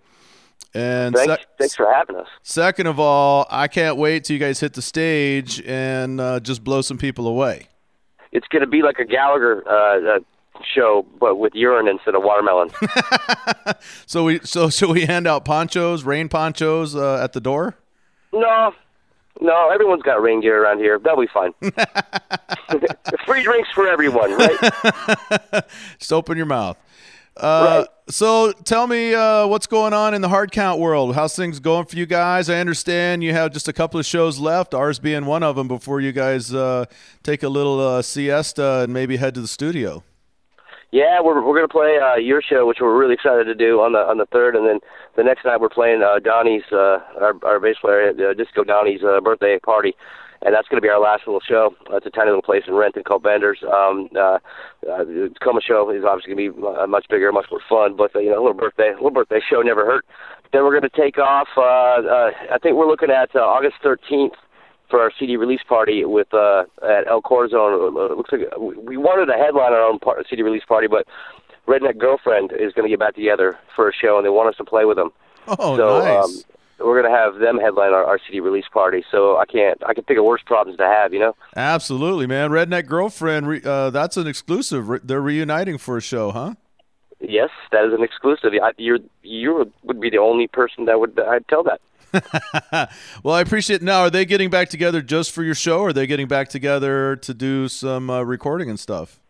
[0.75, 2.29] And Thanks, sec- thanks for having us.
[2.45, 6.63] second of all, I can't wait till you guys hit the stage and uh, just
[6.63, 7.67] blow some people away.
[8.31, 10.19] It's going to be like a Gallagher uh, uh,
[10.75, 12.71] show, but with urine instead of watermelon.
[14.07, 17.75] So we so should we hand out ponchos, rain ponchos uh, at the door?
[18.33, 18.73] no,
[19.41, 20.99] no, everyone's got rain gear around here.
[20.99, 21.53] That'll be fine.
[23.27, 25.65] Free drinks for everyone, right?
[25.99, 26.79] Just open your mouth.
[27.37, 31.15] Uh, So tell me uh, what's going on in the Hardcount world.
[31.17, 32.49] How's things going for you guys?
[32.49, 35.67] I understand you have just a couple of shows left, ours being one of them,
[35.69, 36.85] before you guys uh,
[37.25, 40.03] take a little uh, siesta and maybe head to the studio.
[40.93, 43.93] Yeah, we're we're gonna play uh, your show, which we're really excited to do on
[43.93, 44.79] the on the third, and then
[45.17, 49.03] the next night we're playing uh, Donnie's uh, our our bass player uh, Disco Donnie's
[49.03, 49.95] uh, birthday party,
[50.43, 51.75] and that's gonna be our last little show.
[51.91, 53.59] It's a tiny little place in Renton called Bender's.
[53.65, 54.39] Um, uh,
[54.89, 58.15] uh, the Tacoma show is obviously gonna be uh, much bigger, much more fun, but
[58.15, 60.07] uh, you know, a little birthday, a little birthday show never hurt.
[60.53, 61.49] Then we're gonna take off.
[61.57, 64.35] Uh, uh, I think we're looking at uh, August thirteenth
[64.91, 67.73] for our CD release party with uh, at El Corazon.
[67.73, 71.07] It looks like we wanted to headline our own part, CD release party, but
[71.67, 74.57] Redneck Girlfriend is going to get back together for a show, and they want us
[74.57, 75.11] to play with them.
[75.49, 76.25] Oh, so nice.
[76.25, 79.05] um, we're going to have them headline our, our CD release party.
[79.11, 81.35] So I can't I can think of worse problems to have, you know.
[81.57, 82.51] Absolutely, man.
[82.51, 84.89] Redneck Girlfriend, re- uh, that's an exclusive.
[84.89, 86.55] Re- They're reuniting for a show, huh?
[87.19, 88.53] Yes, that is an exclusive.
[88.63, 91.81] I, you're you would be the only person that would I'd tell that.
[93.23, 93.83] well, I appreciate.
[93.83, 96.49] Now, are they getting back together just for your show, or are they getting back
[96.49, 99.21] together to do some uh, recording and stuff?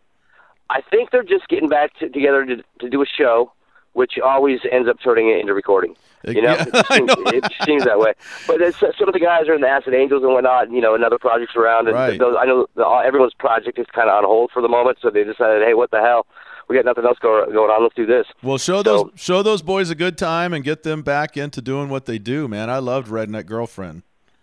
[0.71, 3.53] I think they're just getting back to, together to, to do a show,
[3.93, 5.97] which always ends up turning it into recording.
[6.25, 8.15] You know, Yeah, it, seems, it seems that way.
[8.49, 10.95] But it's, some of the guys are in the Acid Angels and whatnot, you know,
[10.95, 11.87] and other projects around.
[11.87, 12.19] And Right.
[12.19, 15.11] those, I know the, everyone's project is kind of on hold for the moment, so
[15.11, 16.27] they decided, hey, what the hell?
[16.69, 17.83] We got nothing else going on.
[17.83, 18.27] Let's do this.
[18.43, 21.89] Well, show those show those boys a good time and get them back into doing
[21.89, 22.71] what they do, man.
[22.71, 24.03] I loved Redneck Girlfriend.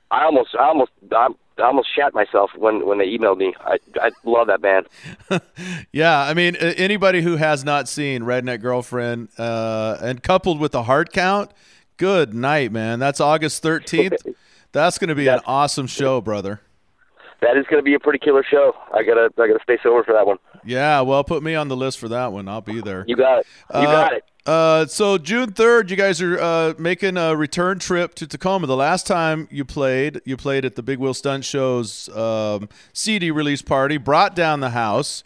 [0.10, 3.54] I almost, I almost, I, I almost shat myself when when they emailed me.
[3.60, 4.88] I, I love that band.
[5.92, 10.84] Yeah, I mean, anybody who has not seen Redneck Girlfriend uh, and coupled with the
[10.84, 11.52] Hardcount,
[11.98, 12.98] good night, man.
[12.98, 14.34] That's August 13th.
[14.72, 16.62] That's going to be an awesome show, brother.
[17.42, 18.74] That is going to be a pretty killer show.
[18.92, 20.38] I gotta, I gotta stay sober for that one.
[20.66, 22.48] Yeah, well, put me on the list for that one.
[22.48, 23.04] I'll be there.
[23.08, 23.48] You got it.
[23.74, 24.24] You Uh, got it.
[24.46, 28.68] Uh, so June 3rd, you guys are uh, making a return trip to Tacoma.
[28.68, 33.32] The last time you played, you played at the Big Wheel Stunt Show's um, CD
[33.32, 35.24] release party, brought down the house.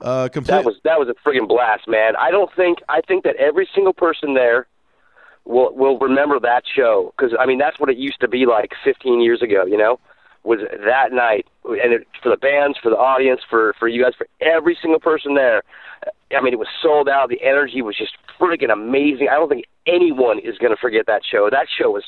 [0.00, 0.54] Uh, complete.
[0.54, 2.14] That was that was a friggin' blast, man.
[2.16, 4.66] I don't think I think that every single person there
[5.44, 8.72] will will remember that show because I mean that's what it used to be like
[8.84, 9.64] 15 years ago.
[9.64, 9.98] You know,
[10.48, 14.14] was that night and it, for the bands, for the audience, for for you guys,
[14.16, 15.62] for every single person there.
[16.34, 17.28] I mean, it was sold out.
[17.28, 19.28] The energy was just friggin' amazing.
[19.30, 21.48] I don't think anyone is going to forget that show.
[21.50, 22.04] That show was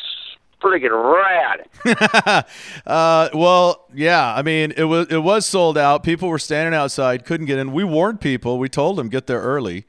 [0.62, 2.46] friggin' rad.
[2.86, 4.34] uh, well, yeah.
[4.34, 6.02] I mean, it was it was sold out.
[6.02, 7.72] People were standing outside, couldn't get in.
[7.72, 8.58] We warned people.
[8.58, 9.84] We told them get there early.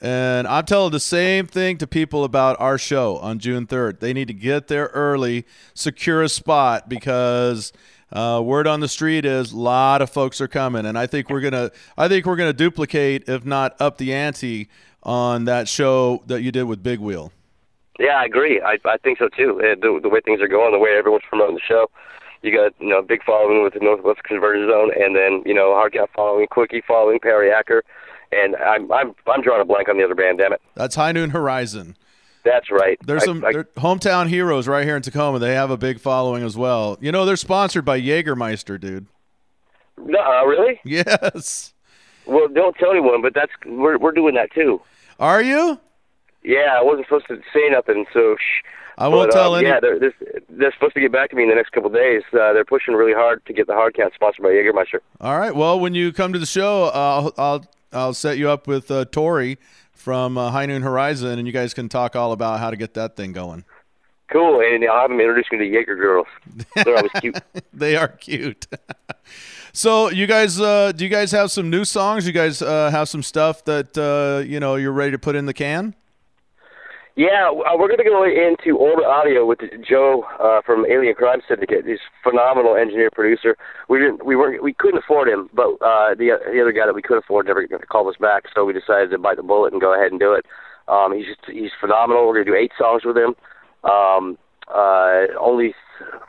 [0.00, 4.00] And I'm telling the same thing to people about our show on June 3rd.
[4.00, 7.72] They need to get there early, secure a spot because
[8.12, 11.30] uh, word on the street is a lot of folks are coming, and I think
[11.30, 14.68] we're gonna I think we're gonna duplicate, if not up the ante,
[15.02, 17.32] on that show that you did with Big Wheel.
[17.98, 18.60] Yeah, I agree.
[18.60, 19.58] I I think so too.
[19.80, 21.90] The, the way things are going, the way everyone's promoting the show,
[22.42, 25.70] you got you know big following with the Northwest Convergence Zone, and then you know
[25.70, 27.82] Hardcount following, Quickie following, Perry Acker,
[28.30, 30.38] and I'm I'm I'm drawing a blank on the other band.
[30.38, 31.96] Damn it, That's High Noon Horizon.
[32.44, 32.98] That's right.
[33.06, 35.38] There's I- some I- hometown heroes right here in Tacoma.
[35.38, 36.98] They have a big following as well.
[37.00, 39.06] You know, they're sponsored by Jägermeister, dude.
[39.98, 40.80] no, uh, really?
[40.84, 41.72] Yes.
[42.26, 44.80] Well, don't tell anyone, but that's we're we're doing that too.
[45.18, 45.78] Are you?
[46.44, 48.64] Yeah, I wasn't supposed to say nothing, so shh.
[48.98, 50.12] I won't But, tell um, any- Yeah, they're, they're
[50.48, 52.22] they're supposed to get back to me in the next couple of days.
[52.32, 54.98] Uh, they're pushing really hard to get the Hardcount sponsored by Jägermeister.
[55.20, 55.54] All right.
[55.54, 59.04] Well, when you come to the show, I'll I'll I'll set you up with uh,
[59.06, 59.58] Tori
[60.02, 62.94] from uh, High Noon Horizon, and you guys can talk all about how to get
[62.94, 63.64] that thing going.
[64.32, 66.26] Cool, and I'll have them introduce me to Jaeger girls.
[66.74, 67.38] They're always cute.
[67.72, 68.66] they are cute.
[69.72, 72.26] so, you guys, uh, do you guys have some new songs?
[72.26, 75.46] You guys uh, have some stuff that uh, you know you're ready to put in
[75.46, 75.94] the can?
[77.14, 81.40] Yeah, uh, we're going to go into Orbit Audio with Joe uh, from Alien Crime
[81.46, 81.84] Syndicate.
[81.84, 83.54] He's phenomenal engineer producer.
[83.90, 86.94] We didn't, we weren't, we couldn't afford him, but uh, the the other guy that
[86.94, 89.80] we could afford never called us back, so we decided to bite the bullet and
[89.82, 90.46] go ahead and do it.
[90.88, 92.26] Um, he's just, he's phenomenal.
[92.26, 93.34] We're going to do eight songs with him.
[93.84, 94.38] Um,
[94.72, 95.74] uh, only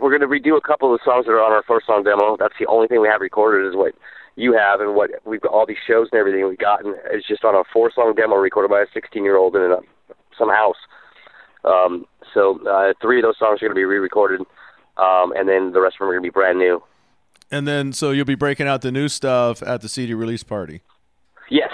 [0.02, 2.04] we're going to redo a couple of the songs that are on our first song
[2.04, 2.36] demo.
[2.38, 3.96] That's the only thing we have recorded is what
[4.36, 7.46] you have and what we've got all these shows and everything we've gotten is just
[7.46, 9.78] on a four song demo recorded by a 16 year old in a,
[10.38, 10.78] some house.
[11.65, 14.41] Um, so uh, three of those songs are going to be re-recorded,
[14.98, 16.84] um, and then the rest of them are going to be brand new.
[17.52, 20.82] And then, so you'll be breaking out the new stuff at the CD release party.
[21.50, 21.72] Yes.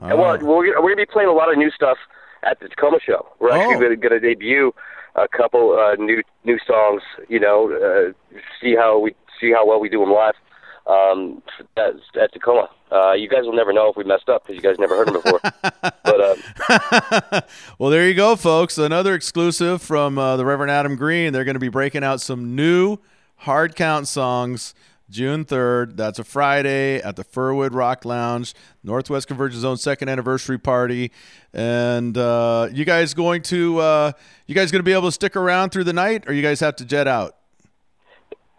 [0.00, 0.42] All And well, right.
[0.42, 1.98] we're, we're going to be playing a lot of new stuff
[2.42, 3.28] at the Tacoma show.
[3.38, 3.96] We're actually Oh.
[3.96, 4.72] going to debut
[5.14, 7.02] a couple uh, new new songs.
[7.28, 10.34] You know, uh, see how we see how well we do them live
[10.86, 11.42] um,
[11.76, 12.68] at, at Tacoma.
[12.90, 15.08] Uh, you guys will never know if we messed up because you guys never heard
[15.08, 15.40] them before.
[16.04, 17.40] but uh,
[17.78, 18.76] Well, there you go, folks.
[18.78, 21.32] Another exclusive from uh, the Reverend Adam Green.
[21.32, 22.98] They're going to be breaking out some new
[23.42, 24.74] Hardcount songs
[25.12, 25.96] June 3rd.
[25.96, 31.12] That's a Friday at the Furwood Rock Lounge, Northwest Convergence Zone second anniversary party.
[31.52, 34.12] And uh, you guys going to uh,
[34.46, 36.60] you guys going to be able to stick around through the night, or you guys
[36.60, 37.36] have to jet out?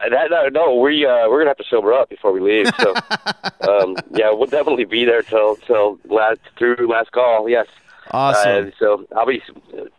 [0.10, 2.68] That no, no we uh, we're gonna have to sober up before we leave.
[2.80, 2.94] So
[3.70, 7.50] um, yeah, we'll definitely be there till till last through last call.
[7.50, 7.68] Yes.
[8.12, 8.68] Awesome.
[8.68, 9.42] Uh, so I'll be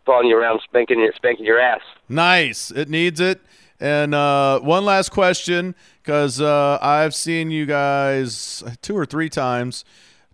[0.04, 1.80] following you around, spanking your spanking your ass.
[2.08, 2.70] Nice.
[2.70, 3.40] It needs it.
[3.80, 9.84] And uh, one last question, because uh, I've seen you guys two or three times,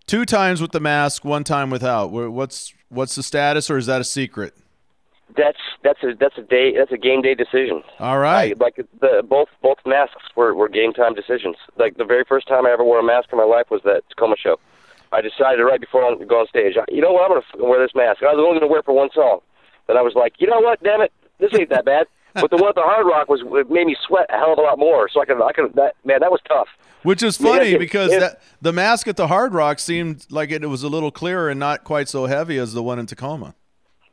[0.05, 2.11] two times with the mask, one time without.
[2.11, 4.55] What's what's the status, or is that a secret?
[5.37, 7.83] That's that's a that's a day that's a game day decision.
[7.99, 8.51] All right.
[8.59, 11.55] I, like the both both masks were were game time decisions.
[11.77, 14.03] Like the very first time I ever wore a mask in my life was that
[14.09, 14.57] Tacoma show.
[15.11, 17.81] I decided right before I go on stage, I- you know what, I'm gonna wear
[17.85, 18.23] this mask.
[18.23, 19.39] I was only gonna wear it for one song.
[19.87, 22.07] Then I was like, you know what, damn it, this ain't that bad.
[22.33, 24.57] But the one at the Hard Rock was it made me sweat a hell of
[24.57, 25.09] a lot more.
[25.09, 26.69] So I could I could that man that was tough.
[27.03, 29.79] Which is I mean, funny it- because it- that, the mask at the Hard Rock
[29.79, 32.99] seemed like it, was a little clearer and not quite so heavy as the one
[32.99, 33.53] in Tacoma.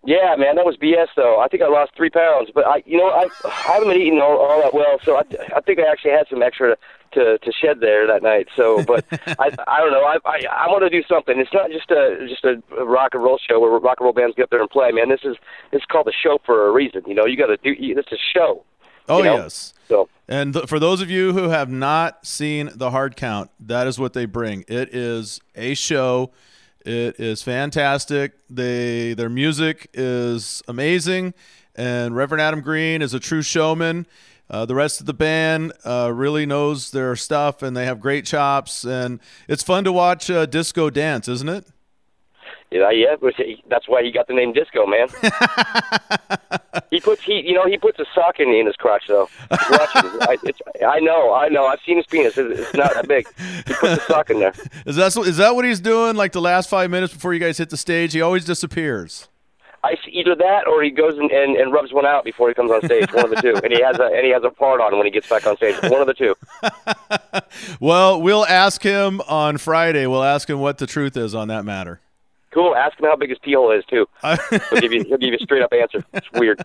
[0.05, 1.41] Yeah, man, that was BS though.
[1.41, 4.21] I think I lost three pounds, but I, you know, I, I haven't been eating
[4.21, 5.23] all, all that well, so I,
[5.57, 6.77] I think I actually had some extra
[7.13, 8.49] to to shed there that night.
[8.55, 9.05] So, but
[9.39, 10.05] I, I don't know.
[10.05, 11.39] I, I, I want to do something.
[11.39, 14.37] It's not just a just a rock and roll show where rock and roll bands
[14.37, 14.93] get up there and play.
[14.93, 15.37] Man, this is
[15.73, 17.03] this is called a show for a reason.
[17.07, 17.71] You know, you got to do.
[17.73, 18.65] you- This is a show.
[19.09, 19.37] Oh you know?
[19.39, 19.73] yes.
[19.89, 23.99] So And th- for those of you who have not seen the Hardcount, that is
[23.99, 24.65] what they bring.
[24.69, 26.31] It is a show.
[26.89, 28.33] It is fantastic.
[28.49, 31.35] They their music is amazing,
[31.77, 34.07] and Reverend Adam Green is a true showman.
[34.49, 38.25] Uh, the rest of the band uh, really knows their stuff, and they have great
[38.25, 38.85] chops.
[38.85, 41.67] And it's fun to watch uh, disco dance, isn't it?
[42.71, 43.17] Yeah, yeah,
[43.69, 45.09] that's why he got the name Disco, man.
[46.91, 49.29] he puts he, you know, he puts a sock in, in his crotch though.
[49.51, 51.65] I, it's, I know, I know.
[51.65, 52.37] I've seen his penis.
[52.37, 53.27] It's, it's not that big.
[53.67, 54.53] He puts a sock in there.
[54.87, 56.17] Is that is that what he's doing?
[56.17, 59.29] Like the last five minutes before you guys hit the stage, he always disappears.
[59.85, 62.55] I see either that or he goes and, and, and rubs one out before he
[62.55, 63.13] comes on stage.
[63.13, 65.07] One of the two, and he has a and he has a part on when
[65.07, 65.77] he gets back on stage.
[65.85, 66.35] One of the two.
[67.81, 70.07] Well, we'll ask him on Friday.
[70.07, 72.01] We'll ask him what the truth is on that matter.
[72.59, 72.75] Cool.
[72.75, 74.05] Ask him how big his pee hole is too.
[74.21, 76.05] Uh, he'll give you he'll give you a straight up answer.
[76.13, 76.61] It's weird.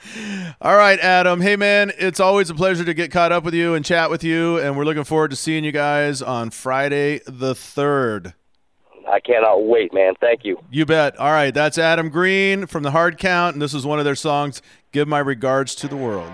[0.60, 1.40] All right, Adam.
[1.40, 4.22] Hey, man, it's always a pleasure to get caught up with you and chat with
[4.22, 8.34] you, and we're looking forward to seeing you guys on Friday the 3rd.
[9.10, 10.14] I cannot wait, man.
[10.20, 10.62] Thank you.
[10.70, 11.18] You bet.
[11.18, 14.62] All right, that's Adam Green from the Hardcount, and this is one of their songs,
[14.92, 16.30] Give My Regards to the World.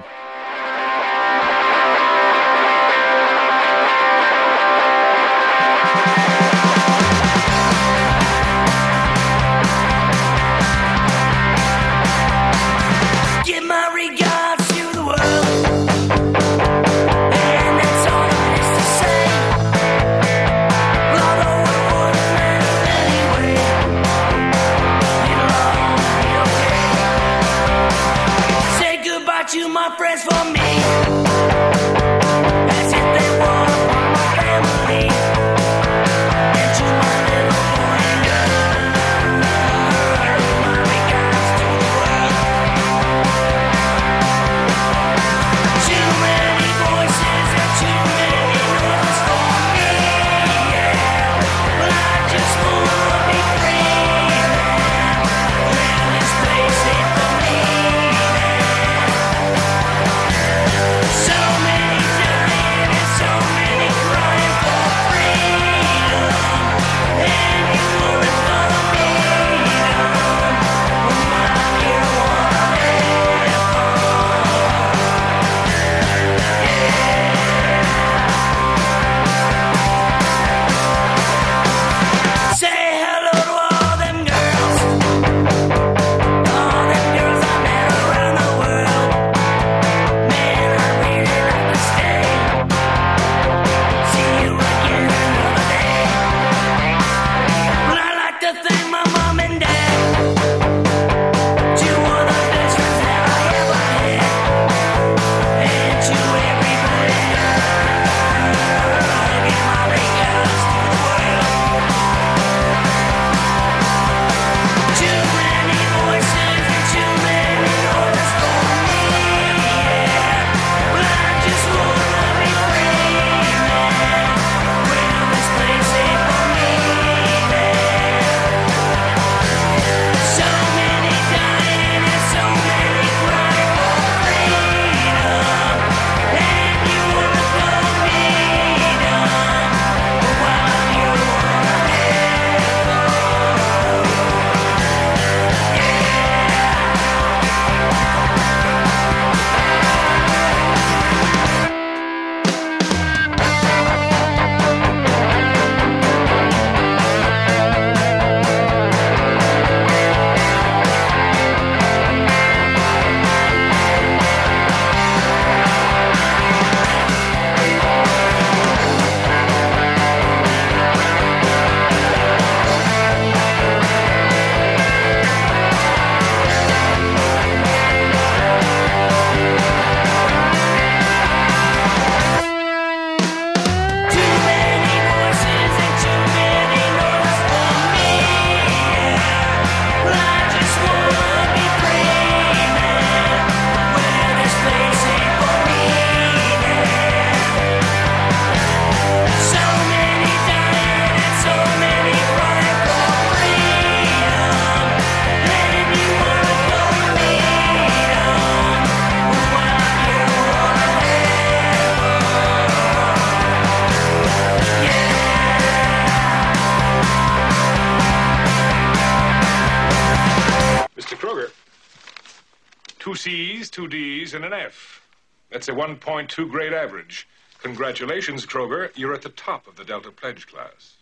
[225.59, 227.26] That's a 1.2 grade average.
[227.64, 228.92] Congratulations, Kroger.
[228.94, 230.98] You're at the top of the Delta Pledge class.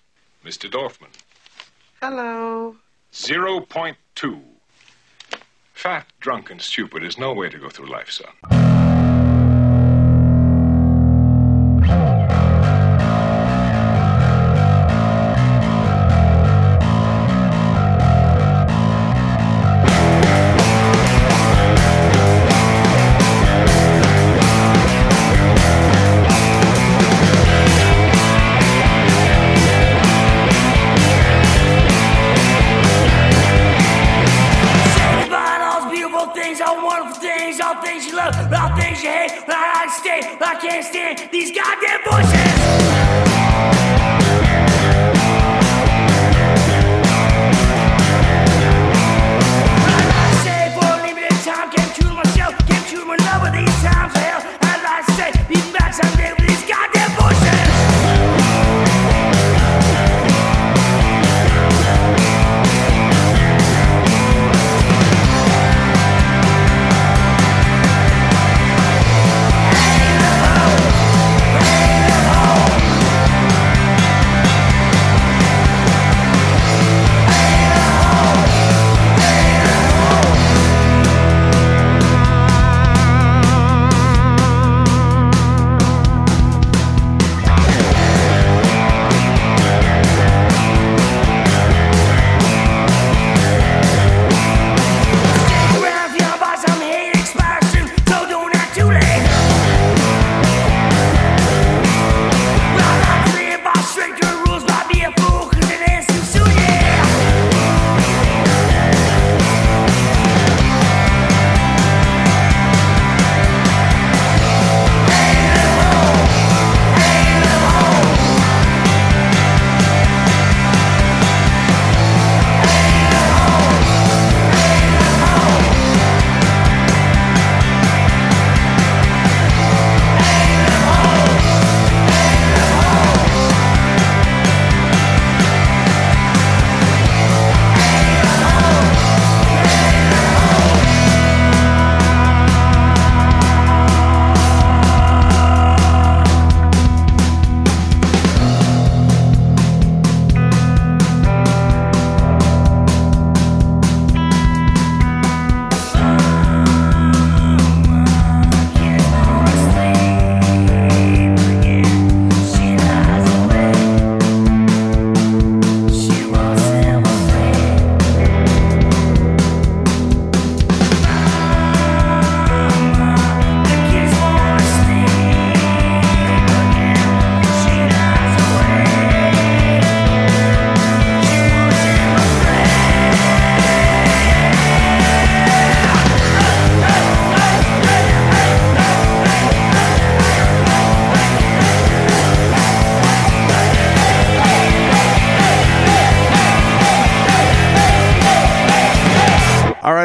[0.47, 0.71] Mr.
[0.71, 1.11] Dorfman.
[2.01, 2.77] Hello.
[3.13, 4.41] 0.2.
[5.75, 8.66] Fat, drunk, and stupid is no way to go through life, son.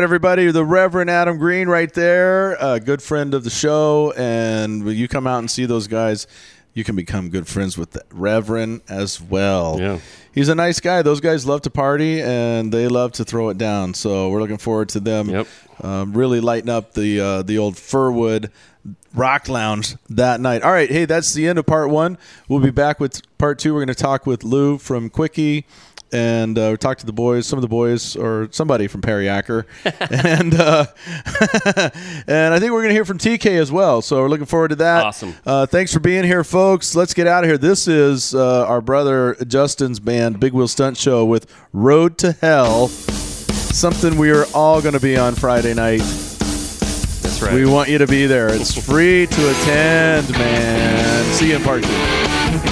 [0.01, 0.49] Right, everybody.
[0.49, 4.11] The Reverend Adam Green, right there, a good friend of the show.
[4.17, 6.25] And when you come out and see those guys,
[6.73, 9.77] you can become good friends with the Reverend as well.
[9.79, 9.99] Yeah.
[10.33, 11.03] He's a nice guy.
[11.03, 13.93] Those guys love to party and they love to throw it down.
[13.93, 15.45] So we're looking forward to them
[15.81, 18.49] um, really lighting up the uh, the old Furwood
[19.13, 20.63] Rock Lounge that night.
[20.63, 22.17] All right, hey, that's the end of part one.
[22.47, 23.73] We'll be back with part two.
[23.73, 25.65] We're going to talk with Lou from Quickie
[26.11, 29.65] and uh, talk to the boys, some of the boys, or somebody from Perry Acker,
[29.85, 30.85] and uh,
[32.27, 34.01] and I think we're going to hear from TK as well.
[34.01, 35.05] So we're looking forward to that.
[35.05, 35.35] Awesome.
[35.45, 36.95] Uh, thanks for being here, folks.
[36.95, 37.57] Let's get out of here.
[37.57, 42.87] This is uh, our brother Justin's band, Big Wheel Stunt Show, with "Road to Hell."
[42.87, 46.01] Something we are all going to be on Friday night.
[46.01, 47.53] That's right.
[47.53, 48.49] We want you to be there.
[48.49, 51.33] It's free to attend, man.
[51.33, 52.70] See you in part two.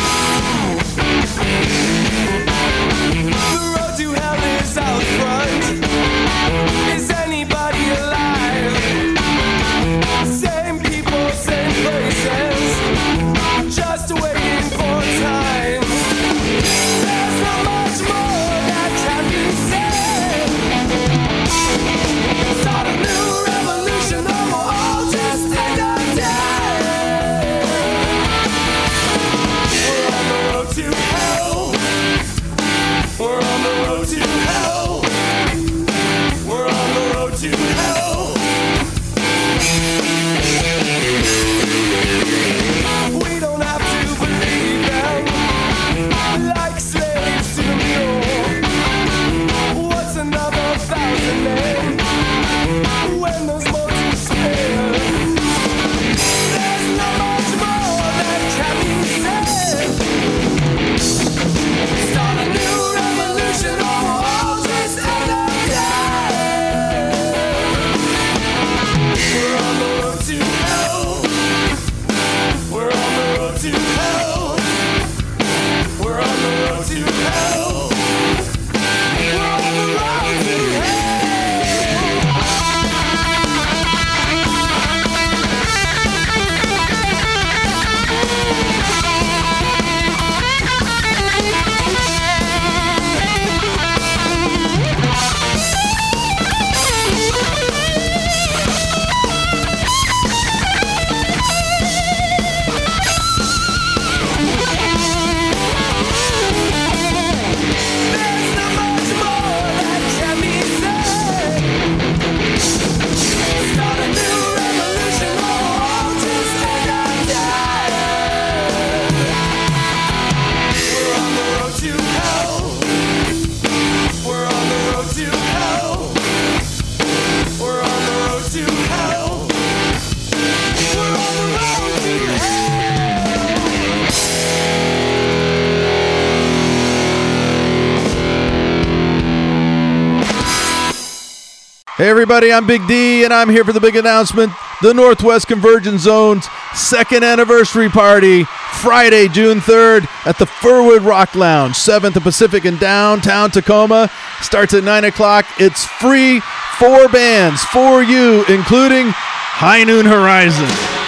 [142.09, 144.51] Everybody, I'm Big D, and I'm here for the big announcement
[144.81, 148.45] the Northwest Convergence Zone's second anniversary party,
[148.81, 154.09] Friday, June 3rd, at the Furwood Rock Lounge, 7th and Pacific in downtown Tacoma.
[154.41, 155.45] Starts at 9 o'clock.
[155.59, 156.39] It's free,
[156.79, 160.98] four bands for you, including High Noon Horizon.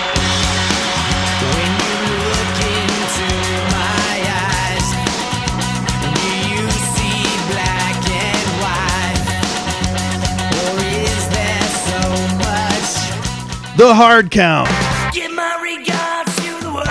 [13.82, 14.68] The Hardcount.
[15.12, 16.88] Give my regards to the world.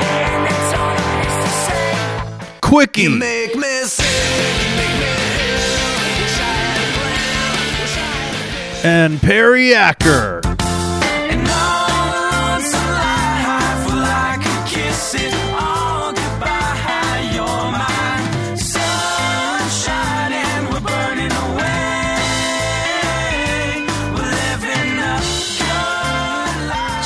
[0.00, 2.60] And that's all there is to say.
[2.62, 3.08] Quickie.
[3.08, 3.70] Make me
[8.82, 10.40] and Perry Acker.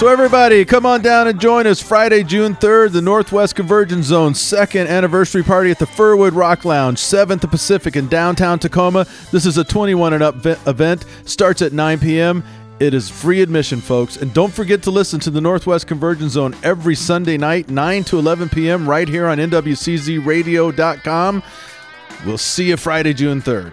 [0.05, 4.39] So, everybody, come on down and join us Friday, June 3rd, the Northwest Convergence Zone's
[4.39, 9.07] second anniversary party at the Furwood Rock Lounge, 7th Pacific in downtown Tacoma.
[9.33, 12.45] This is a 21 and up event, starts at 9 p.m.
[12.81, 14.19] It is free admission, folks.
[14.19, 18.19] And don't forget to listen to the Northwest Convergence Zone every Sunday night, 9 to
[18.19, 21.43] 11 p.m., right here on NWCZRadio.com.
[22.27, 23.73] We'll see you Friday, June 3rd.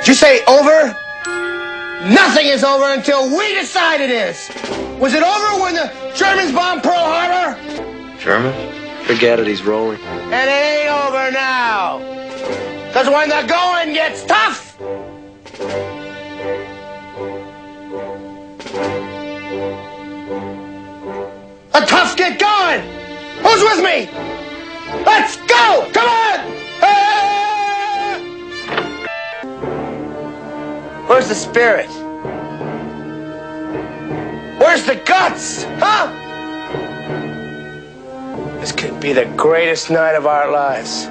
[0.00, 0.96] Did you say over?
[2.08, 4.48] Nothing is over until we decide it is.
[4.98, 7.54] Was it over when the Germans bombed Pearl Harbor?
[8.18, 8.54] German?
[9.04, 10.00] Forget it, he's rolling.
[10.00, 11.98] And it ain't over now.
[12.88, 14.78] Because when the going gets tough,
[21.72, 22.80] the tough get going.
[23.44, 24.08] Who's with me?
[25.04, 25.90] Let's go!
[25.92, 26.49] Come on!
[31.10, 31.88] Where's the spirit?
[34.60, 35.64] Where's the guts?
[35.80, 36.06] Huh?
[38.60, 41.06] This could be the greatest night of our lives.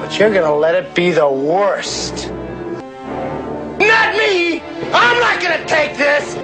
[0.00, 2.30] But you're gonna let it be the worst.
[2.30, 4.62] Not me!
[4.94, 6.34] I'm not gonna take this!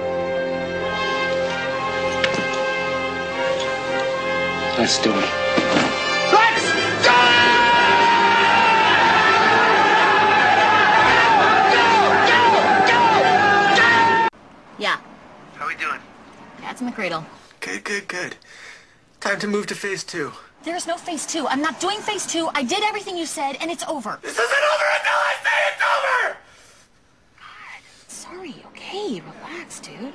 [4.77, 5.98] Let's do it.
[16.99, 17.25] Cradle.
[17.61, 18.35] Good, good, good.
[19.21, 20.33] Time to move to phase two.
[20.63, 21.47] There's no phase two.
[21.47, 22.49] I'm not doing phase two.
[22.53, 24.19] I did everything you said, and it's over.
[24.21, 26.37] This isn't over until I say it's over!
[28.09, 29.21] Sorry, okay?
[29.21, 30.13] Relax, dude.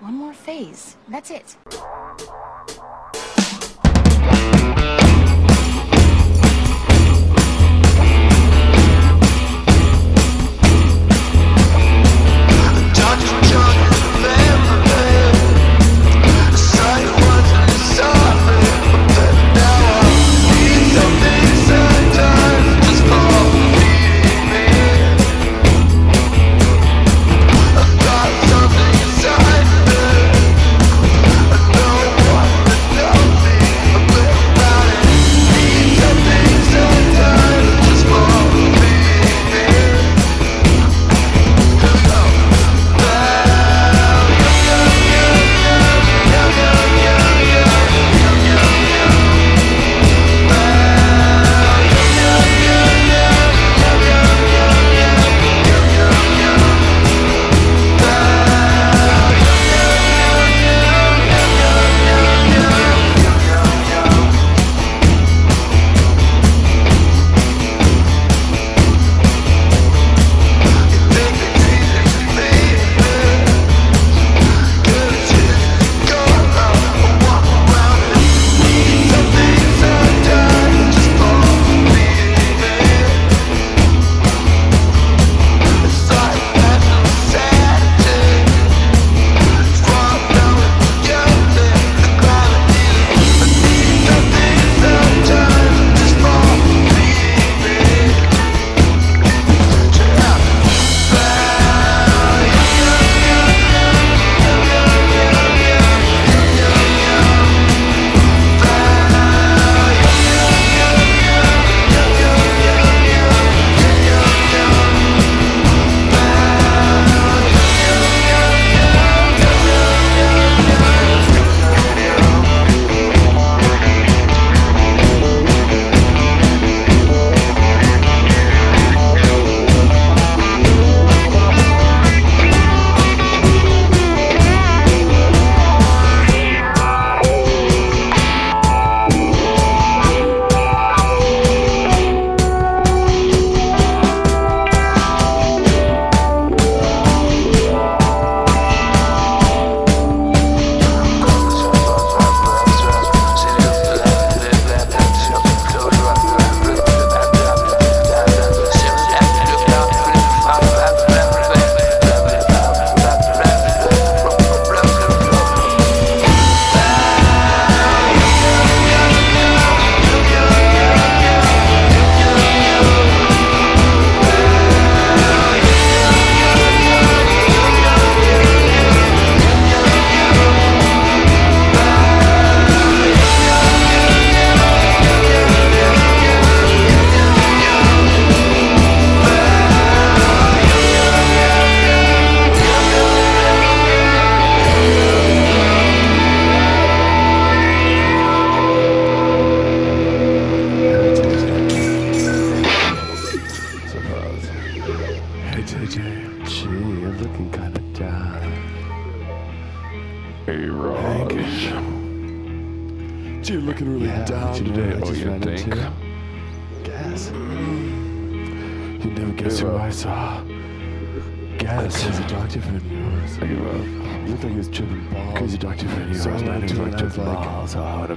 [0.00, 0.96] One more phase.
[1.06, 1.56] That's it.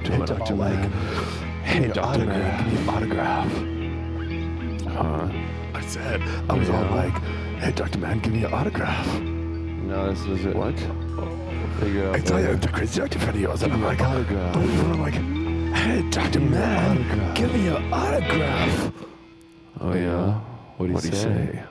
[0.02, 0.56] Up to Hey, him and I Dr.
[0.56, 0.82] Man.
[0.82, 0.92] like,
[1.64, 2.58] hey, doctor autograph.
[2.66, 3.52] give me an autograph.
[4.96, 5.30] Huh?
[5.74, 6.96] I said, I was all Yeah.
[6.96, 7.14] like,
[7.60, 9.20] hey, doctor man, give me an autograph.
[9.22, 10.56] No, this was it.
[10.56, 10.78] What?
[11.80, 12.16] Figure out.
[12.16, 13.64] I tell you, the crazy doctor friend of yours.
[13.64, 14.56] And I'm like, autograph.
[14.56, 15.14] I'm like,
[15.76, 17.36] hey, doctor Give me an man, autograph.
[17.36, 18.92] give me an autograph.
[19.80, 20.40] Oh yeah.
[20.78, 21.24] What do you What'd he say?
[21.56, 21.64] say?